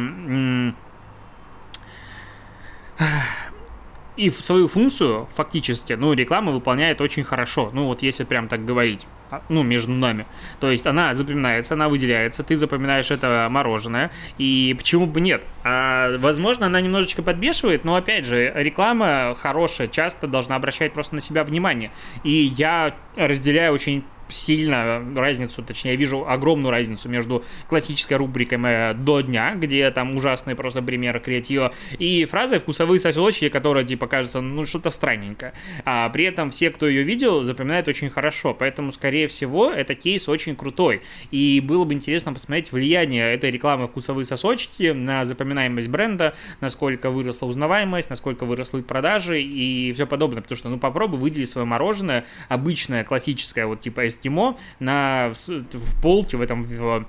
и 4.16 4.30
свою 4.30 4.66
функцию 4.68 5.28
фактически, 5.32 5.92
ну, 5.92 6.12
реклама 6.12 6.50
выполняет 6.50 7.00
очень 7.00 7.22
хорошо, 7.22 7.70
ну, 7.72 7.86
вот 7.86 8.02
если 8.02 8.24
прям 8.24 8.48
так 8.48 8.64
говорить, 8.64 9.06
а, 9.30 9.42
ну, 9.48 9.62
между 9.62 9.92
нами. 9.92 10.26
То 10.58 10.70
есть 10.70 10.86
она 10.86 11.14
запоминается, 11.14 11.74
она 11.74 11.88
выделяется, 11.88 12.42
ты 12.42 12.56
запоминаешь 12.56 13.12
это 13.12 13.46
мороженое, 13.48 14.10
и 14.36 14.74
почему 14.76 15.06
бы 15.06 15.20
нет? 15.20 15.44
А, 15.62 16.18
возможно, 16.18 16.66
она 16.66 16.80
немножечко 16.80 17.22
подбешивает, 17.22 17.84
но, 17.84 17.94
опять 17.94 18.26
же, 18.26 18.52
реклама 18.56 19.36
хорошая 19.40 19.86
часто 19.86 20.26
должна 20.26 20.56
обращать 20.56 20.92
просто 20.92 21.14
на 21.14 21.20
себя 21.20 21.44
внимание. 21.44 21.92
И 22.24 22.30
я 22.30 22.94
разделяю 23.16 23.72
очень 23.72 24.04
сильно 24.30 25.02
разницу, 25.14 25.62
точнее, 25.62 25.92
я 25.92 25.96
вижу 25.96 26.26
огромную 26.28 26.70
разницу 26.70 27.08
между 27.08 27.44
классической 27.68 28.14
рубрикой 28.14 28.58
э, 28.62 28.94
«До 28.94 29.20
дня», 29.20 29.54
где 29.54 29.90
там 29.90 30.16
ужасные 30.16 30.56
просто 30.56 30.82
примеры 30.82 31.20
креатива, 31.20 31.72
и 31.98 32.24
фразой 32.24 32.58
«Вкусовые 32.60 33.00
сосочки», 33.00 33.48
которая, 33.48 33.84
типа, 33.84 34.06
кажется, 34.06 34.40
ну, 34.40 34.66
что-то 34.66 34.90
странненько. 34.90 35.52
А 35.84 36.08
при 36.10 36.24
этом 36.24 36.50
все, 36.50 36.70
кто 36.70 36.88
ее 36.88 37.02
видел, 37.02 37.42
запоминают 37.42 37.88
очень 37.88 38.10
хорошо, 38.10 38.54
поэтому, 38.54 38.92
скорее 38.92 39.28
всего, 39.28 39.70
это 39.70 39.94
кейс 39.94 40.28
очень 40.28 40.56
крутой. 40.56 41.02
И 41.30 41.60
было 41.60 41.84
бы 41.84 41.94
интересно 41.94 42.32
посмотреть 42.32 42.72
влияние 42.72 43.32
этой 43.32 43.50
рекламы 43.50 43.88
«Вкусовые 43.88 44.24
сосочки» 44.24 44.92
на 44.92 45.24
запоминаемость 45.24 45.88
бренда, 45.88 46.34
насколько 46.60 47.10
выросла 47.10 47.46
узнаваемость, 47.46 48.10
насколько 48.10 48.44
выросли 48.44 48.80
продажи 48.80 49.42
и 49.42 49.92
все 49.92 50.06
подобное, 50.06 50.42
потому 50.42 50.56
что, 50.56 50.68
ну, 50.68 50.78
попробуй 50.78 51.18
выделить 51.18 51.50
свое 51.50 51.66
мороженое, 51.66 52.26
обычное, 52.48 53.04
классическое, 53.04 53.66
вот 53.66 53.80
типа 53.80 54.06
эскимо 54.20 54.56
на, 54.78 55.32
в, 55.34 55.48
в 55.48 56.02
полке, 56.02 56.36
в 56.36 56.40
этом 56.40 56.64
в 56.64 57.06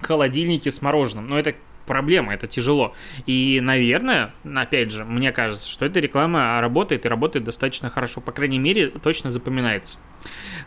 холодильнике 0.00 0.70
с 0.70 0.82
мороженым. 0.82 1.26
Но 1.26 1.38
это 1.38 1.54
проблема, 1.86 2.34
это 2.34 2.46
тяжело. 2.46 2.94
И, 3.26 3.60
наверное, 3.62 4.34
опять 4.54 4.90
же, 4.90 5.04
мне 5.04 5.32
кажется, 5.32 5.70
что 5.70 5.86
эта 5.86 6.00
реклама 6.00 6.60
работает 6.60 7.06
и 7.06 7.08
работает 7.08 7.44
достаточно 7.44 7.90
хорошо. 7.90 8.20
По 8.20 8.32
крайней 8.32 8.58
мере, 8.58 8.88
точно 8.88 9.30
запоминается. 9.30 9.98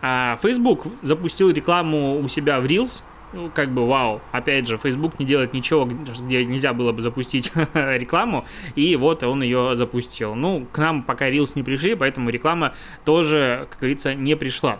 А, 0.01 0.37
Facebook 0.41 0.87
запустил 1.01 1.51
рекламу 1.51 2.19
у 2.19 2.27
себя 2.27 2.59
в 2.59 2.65
Reels, 2.65 3.03
ну, 3.31 3.51
как 3.53 3.71
бы 3.71 3.87
вау. 3.87 4.21
Опять 4.31 4.67
же, 4.67 4.77
Facebook 4.77 5.19
не 5.19 5.25
делает 5.25 5.53
ничего, 5.53 5.85
где 5.85 6.43
нельзя 6.45 6.73
было 6.73 6.91
бы 6.91 7.01
запустить 7.01 7.51
рекламу, 7.73 8.45
и 8.75 8.95
вот 8.95 9.23
он 9.23 9.43
ее 9.43 9.75
запустил. 9.75 10.33
Ну, 10.33 10.65
к 10.71 10.77
нам 10.79 11.03
пока 11.03 11.29
Reels 11.29 11.51
не 11.55 11.63
пришли, 11.63 11.95
поэтому 11.95 12.29
реклама 12.29 12.73
тоже, 13.05 13.67
как 13.69 13.79
говорится, 13.79 14.15
не 14.15 14.35
пришла. 14.35 14.79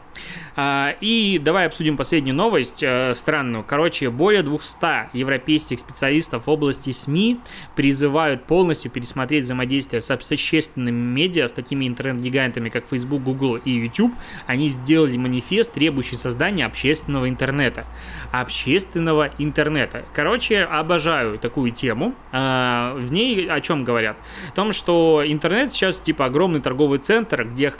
А, 0.62 0.96
и 1.00 1.40
давай 1.42 1.68
обсудим 1.68 1.96
последнюю 1.96 2.36
новость, 2.36 2.84
э, 2.84 3.14
странную. 3.16 3.64
Короче, 3.64 4.10
более 4.10 4.44
200 4.44 5.10
европейских 5.14 5.80
специалистов 5.80 6.48
в 6.48 6.50
области 6.50 6.90
СМИ 6.90 7.40
призывают 7.76 8.44
полностью 8.44 8.92
пересмотреть 8.92 9.46
взаимодействие 9.46 10.02
с 10.02 10.12
общественными 10.12 11.00
медиа, 11.00 11.48
с 11.48 11.54
такими 11.54 11.88
интернет-гигантами, 11.88 12.68
как 12.68 12.90
Facebook, 12.90 13.24
Google 13.24 13.56
и 13.56 13.72
YouTube. 13.72 14.14
Они 14.48 14.68
сделали 14.68 15.16
манифест, 15.16 15.74
требующий 15.74 16.18
создания 16.18 16.66
общественного 16.66 17.30
интернета. 17.30 17.86
Общественного 18.34 19.32
интернета. 19.38 20.04
Короче, 20.14 20.64
обожаю 20.64 21.40
такую 21.40 21.72
тему. 21.72 22.16
А, 22.34 22.96
в 22.96 23.14
ней 23.14 23.50
о 23.50 23.62
чем 23.62 23.86
говорят? 23.86 24.18
О 24.50 24.56
том, 24.56 24.74
что 24.74 25.24
интернет 25.26 25.72
сейчас 25.72 26.00
типа 26.00 26.26
огромный 26.26 26.60
торговый 26.60 27.00
центр, 27.00 27.46
где 27.46 27.74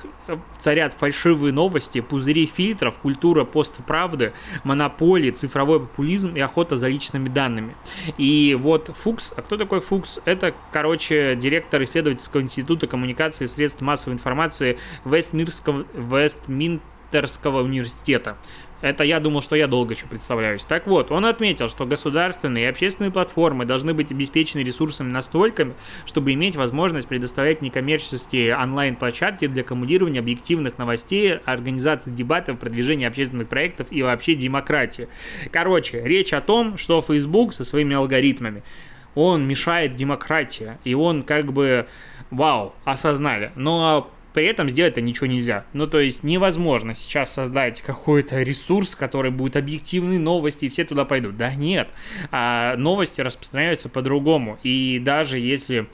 царят 0.58 0.94
фальшивые 0.94 1.52
новости, 1.52 2.00
пузыри 2.00 2.29
фильтров, 2.46 3.00
культура 3.00 3.44
постправды, 3.44 4.34
монополии, 4.64 5.32
цифровой 5.32 5.80
популизм 5.80 6.36
и 6.36 6.40
охота 6.40 6.76
за 6.76 6.88
личными 6.88 7.30
данными. 7.30 7.76
И 8.18 8.56
вот 8.60 8.90
Фукс, 8.96 9.34
а 9.36 9.42
кто 9.42 9.58
такой 9.58 9.82
Фукс? 9.82 10.20
Это, 10.26 10.54
короче, 10.72 11.36
директор 11.36 11.84
исследовательского 11.84 12.42
института 12.42 12.88
коммуникации 12.88 13.46
и 13.46 13.48
средств 13.48 13.82
массовой 13.82 14.16
информации 14.16 14.78
Вестмирского, 15.06 15.86
Вестминтерского 15.94 17.62
университета. 17.64 18.38
Это 18.82 19.04
я 19.04 19.20
думал, 19.20 19.42
что 19.42 19.56
я 19.56 19.68
долго 19.68 19.94
еще 19.94 20.06
представляюсь. 20.06 20.64
Так 20.64 20.88
вот, 20.88 21.12
он 21.12 21.26
отметил, 21.26 21.68
что 21.68 21.86
государственные 21.86 22.66
и 22.66 22.68
общественные 22.68 23.12
платформы 23.12 23.66
должны 23.66 23.94
быть 23.94 24.12
обеспечены 24.12 24.62
ресурсами 24.62 25.12
настолько, 25.12 25.74
чтобы 26.06 26.34
иметь 26.34 26.56
возможность 26.56 27.08
предоставлять 27.08 27.62
некоммерческие 27.62 28.56
онлайн-площадки 28.56 29.48
для 29.48 29.64
коммуницирования 29.64 30.22
объективных 30.22 30.78
новостей, 30.78 31.38
организации 31.46 32.12
дебатов, 32.12 32.60
продвижения 32.60 33.08
общественных 33.08 33.50
проектов 33.50 33.88
и 33.92 34.04
вообще 34.04 34.36
демократии. 34.36 35.08
Короче, 35.52 36.02
речь 36.04 36.32
о 36.32 36.42
том, 36.42 36.78
что 36.78 37.02
Facebook 37.02 37.54
со 37.54 37.64
своими 37.64 37.96
алгоритмами, 37.96 38.64
он 39.16 39.48
мешает 39.48 39.96
демократии, 39.96 40.78
и 40.84 40.94
он 40.94 41.24
как 41.24 41.52
бы, 41.52 41.88
вау, 42.30 42.74
осознали. 42.86 43.52
Но 43.56 44.10
при 44.34 44.46
этом 44.46 44.70
сделать 44.70 44.94
это 44.94 45.02
ничего 45.02 45.28
нельзя. 45.28 45.66
Ну, 45.74 45.88
то 45.88 46.00
есть 46.00 46.24
невозможно 46.24 46.96
сейчас 46.96 47.34
создать 47.34 47.82
какой-то 47.82 48.42
ресурс, 48.42 48.96
который 48.96 49.32
будет 49.32 49.56
объективные 49.56 50.20
новости, 50.20 50.66
и 50.66 50.70
все 50.70 50.84
туда 50.84 51.06
пойдут. 51.06 51.38
Да 51.38 51.54
нет, 51.56 51.90
а 52.32 52.76
новости 52.78 53.22
распространяются 53.22 53.90
по-другому. 53.90 54.60
И 54.64 55.00
даже 55.00 55.40
если 55.40 55.88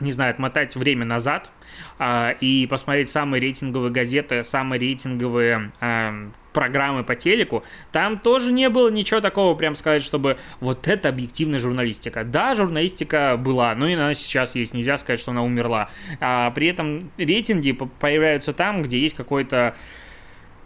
не 0.00 0.12
знаю, 0.12 0.32
отмотать 0.32 0.74
время 0.74 1.04
назад 1.04 1.50
а, 1.98 2.34
и 2.40 2.66
посмотреть 2.66 3.10
самые 3.10 3.40
рейтинговые 3.40 3.92
газеты, 3.92 4.42
самые 4.42 4.80
рейтинговые 4.80 5.70
а, 5.80 6.30
программы 6.52 7.04
по 7.04 7.14
телеку, 7.14 7.64
там 7.90 8.18
тоже 8.18 8.52
не 8.52 8.68
было 8.68 8.90
ничего 8.90 9.20
такого, 9.20 9.54
прям 9.54 9.74
сказать, 9.74 10.02
чтобы 10.02 10.38
вот 10.60 10.88
это 10.88 11.08
объективная 11.08 11.58
журналистика. 11.58 12.24
Да, 12.24 12.54
журналистика 12.54 13.36
была, 13.38 13.74
но 13.74 13.88
и 13.88 13.94
она 13.94 14.14
сейчас 14.14 14.54
есть, 14.54 14.74
нельзя 14.74 14.98
сказать, 14.98 15.20
что 15.20 15.30
она 15.30 15.42
умерла. 15.42 15.90
А 16.20 16.50
при 16.50 16.68
этом 16.68 17.10
рейтинги 17.18 17.72
появляются 17.72 18.52
там, 18.52 18.82
где 18.82 18.98
есть 18.98 19.14
какой-то 19.14 19.74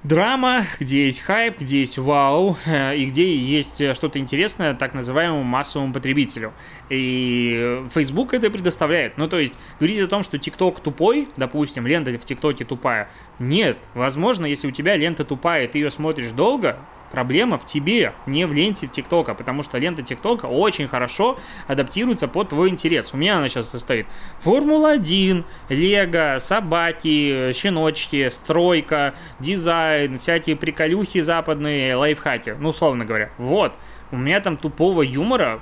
драма, 0.03 0.65
где 0.79 1.07
есть 1.07 1.21
хайп, 1.21 1.61
где 1.61 1.81
есть 1.81 1.99
вау, 1.99 2.57
э, 2.65 2.97
и 2.97 3.07
где 3.07 3.35
есть 3.37 3.95
что-то 3.95 4.19
интересное 4.19 4.75
так 4.75 4.95
называемому 4.95 5.43
массовому 5.43 5.93
потребителю. 5.93 6.53
И 6.89 7.83
Facebook 7.93 8.35
это 8.35 8.51
предоставляет. 8.51 9.19
Ну, 9.19 9.29
то 9.29 9.39
есть, 9.39 9.55
говорить 9.81 10.01
о 10.01 10.09
том, 10.09 10.23
что 10.23 10.37
TikTok 10.37 10.83
тупой, 10.83 11.29
допустим, 11.37 11.87
лента 11.87 12.11
в 12.19 12.25
ТикТоке 12.25 12.65
тупая, 12.65 13.11
нет. 13.39 13.79
Возможно, 13.95 14.47
если 14.47 14.69
у 14.69 14.71
тебя 14.71 14.97
лента 14.97 15.25
тупая, 15.25 15.65
и 15.65 15.69
ты 15.69 15.79
ее 15.79 15.91
смотришь 15.91 16.31
долго, 16.31 16.79
Проблема 17.11 17.59
в 17.59 17.67
тебе, 17.67 18.13
не 18.27 18.47
в 18.47 18.53
ленте 18.53 18.87
ТикТока, 18.87 19.35
потому 19.35 19.63
что 19.63 19.79
лента 19.79 20.03
ТикТока 20.03 20.47
очень 20.47 20.89
хорошо 20.89 21.39
адаптируется 21.67 22.29
под 22.29 22.51
твой 22.51 22.69
интерес. 22.69 23.13
У 23.13 23.17
меня 23.17 23.39
она 23.39 23.49
сейчас 23.49 23.71
состоит 23.71 24.07
Формула-1, 24.41 25.45
Лего, 25.69 26.39
собаки, 26.39 27.53
щеночки, 27.53 28.29
стройка, 28.31 29.15
дизайн, 29.39 30.19
всякие 30.19 30.57
приколюхи 30.57 31.21
западные, 31.21 31.97
лайфхаки, 31.97 32.57
ну, 32.59 32.71
условно 32.71 33.05
говоря. 33.05 33.31
Вот, 33.39 33.73
у 34.11 34.17
меня 34.17 34.41
там 34.41 34.57
тупого 34.57 35.03
юмора 35.03 35.61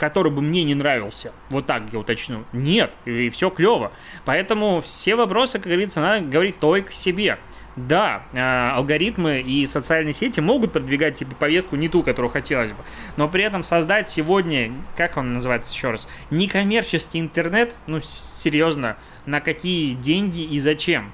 который 0.00 0.32
бы 0.32 0.40
мне 0.40 0.64
не 0.64 0.74
нравился. 0.74 1.32
Вот 1.50 1.66
так 1.66 1.82
я 1.92 1.98
уточню. 1.98 2.44
Нет, 2.54 2.90
и 3.04 3.28
все 3.28 3.50
клево. 3.50 3.92
Поэтому 4.24 4.80
все 4.80 5.14
вопросы, 5.14 5.58
как 5.58 5.66
говорится, 5.66 6.00
надо 6.00 6.24
говорить 6.24 6.58
только 6.58 6.90
себе. 6.90 7.38
Да, 7.76 8.24
э, 8.32 8.40
алгоритмы 8.40 9.40
и 9.40 9.64
социальные 9.66 10.12
сети 10.12 10.40
могут 10.40 10.72
продвигать 10.72 11.14
тебе 11.14 11.36
повестку 11.36 11.76
не 11.76 11.88
ту, 11.88 12.02
которую 12.02 12.30
хотелось 12.30 12.72
бы, 12.72 12.78
но 13.16 13.28
при 13.28 13.44
этом 13.44 13.62
создать 13.62 14.10
сегодня, 14.10 14.72
как 14.96 15.16
он 15.16 15.34
называется 15.34 15.72
еще 15.72 15.90
раз, 15.90 16.08
некоммерческий 16.30 17.20
интернет, 17.20 17.74
ну 17.86 18.00
серьезно, 18.00 18.96
на 19.24 19.40
какие 19.40 19.94
деньги 19.94 20.40
и 20.40 20.58
зачем? 20.58 21.12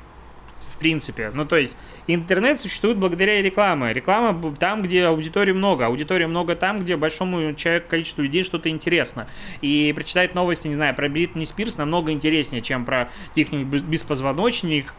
В 0.76 0.78
принципе, 0.78 1.30
ну 1.32 1.46
то 1.46 1.56
есть 1.56 1.76
Интернет 2.08 2.60
существует 2.60 2.98
благодаря 2.98 3.42
рекламе. 3.42 3.92
Реклама 3.92 4.54
там, 4.56 4.82
где 4.82 5.06
аудитории 5.06 5.52
много. 5.52 5.86
Аудитория 5.86 6.28
много 6.28 6.54
там, 6.54 6.80
где 6.80 6.96
большому 6.96 7.54
человеку, 7.54 7.88
количеству 7.90 8.22
людей 8.22 8.44
что-то 8.44 8.68
интересно. 8.68 9.26
И 9.60 9.92
прочитать 9.92 10.34
новости, 10.34 10.68
не 10.68 10.74
знаю, 10.74 10.94
про 10.94 11.08
Бритни 11.08 11.44
Спирс 11.44 11.78
намного 11.78 12.12
интереснее, 12.12 12.62
чем 12.62 12.84
про 12.84 13.10
каких-нибудь 13.30 13.82
беспозвоночных 13.82 14.94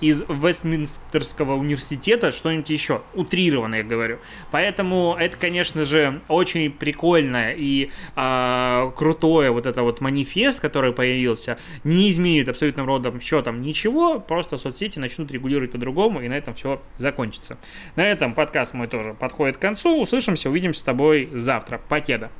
из 0.00 0.22
Вестминстерского 0.28 1.56
университета, 1.56 2.32
что-нибудь 2.32 2.70
еще. 2.70 3.02
Утрированно, 3.14 3.76
я 3.76 3.84
говорю. 3.84 4.18
Поэтому 4.50 5.14
это, 5.18 5.36
конечно 5.36 5.84
же, 5.84 6.22
очень 6.28 6.70
прикольно 6.70 7.52
и 7.52 7.90
э, 8.16 8.90
крутое 8.96 9.50
вот 9.50 9.66
это 9.66 9.82
вот 9.82 10.00
манифест, 10.00 10.60
который 10.60 10.92
появился, 10.92 11.58
не 11.84 12.10
изменит 12.10 12.48
абсолютным 12.48 12.86
родом 12.86 13.20
счетом 13.20 13.60
ничего, 13.60 14.20
просто 14.20 14.56
соцсети 14.56 14.98
начнут 14.98 15.15
регулировать 15.24 15.72
по-другому, 15.72 16.20
и 16.20 16.28
на 16.28 16.34
это 16.34 16.46
этом 16.46 16.54
все 16.54 16.80
закончится. 16.96 17.58
На 17.96 18.04
этом 18.04 18.34
подкаст 18.34 18.74
мой 18.74 18.86
тоже 18.86 19.14
подходит 19.14 19.56
к 19.56 19.60
концу. 19.60 20.00
Услышимся, 20.00 20.48
увидимся 20.48 20.80
с 20.80 20.84
тобой 20.84 21.28
завтра. 21.32 21.80
Покеда. 21.88 22.30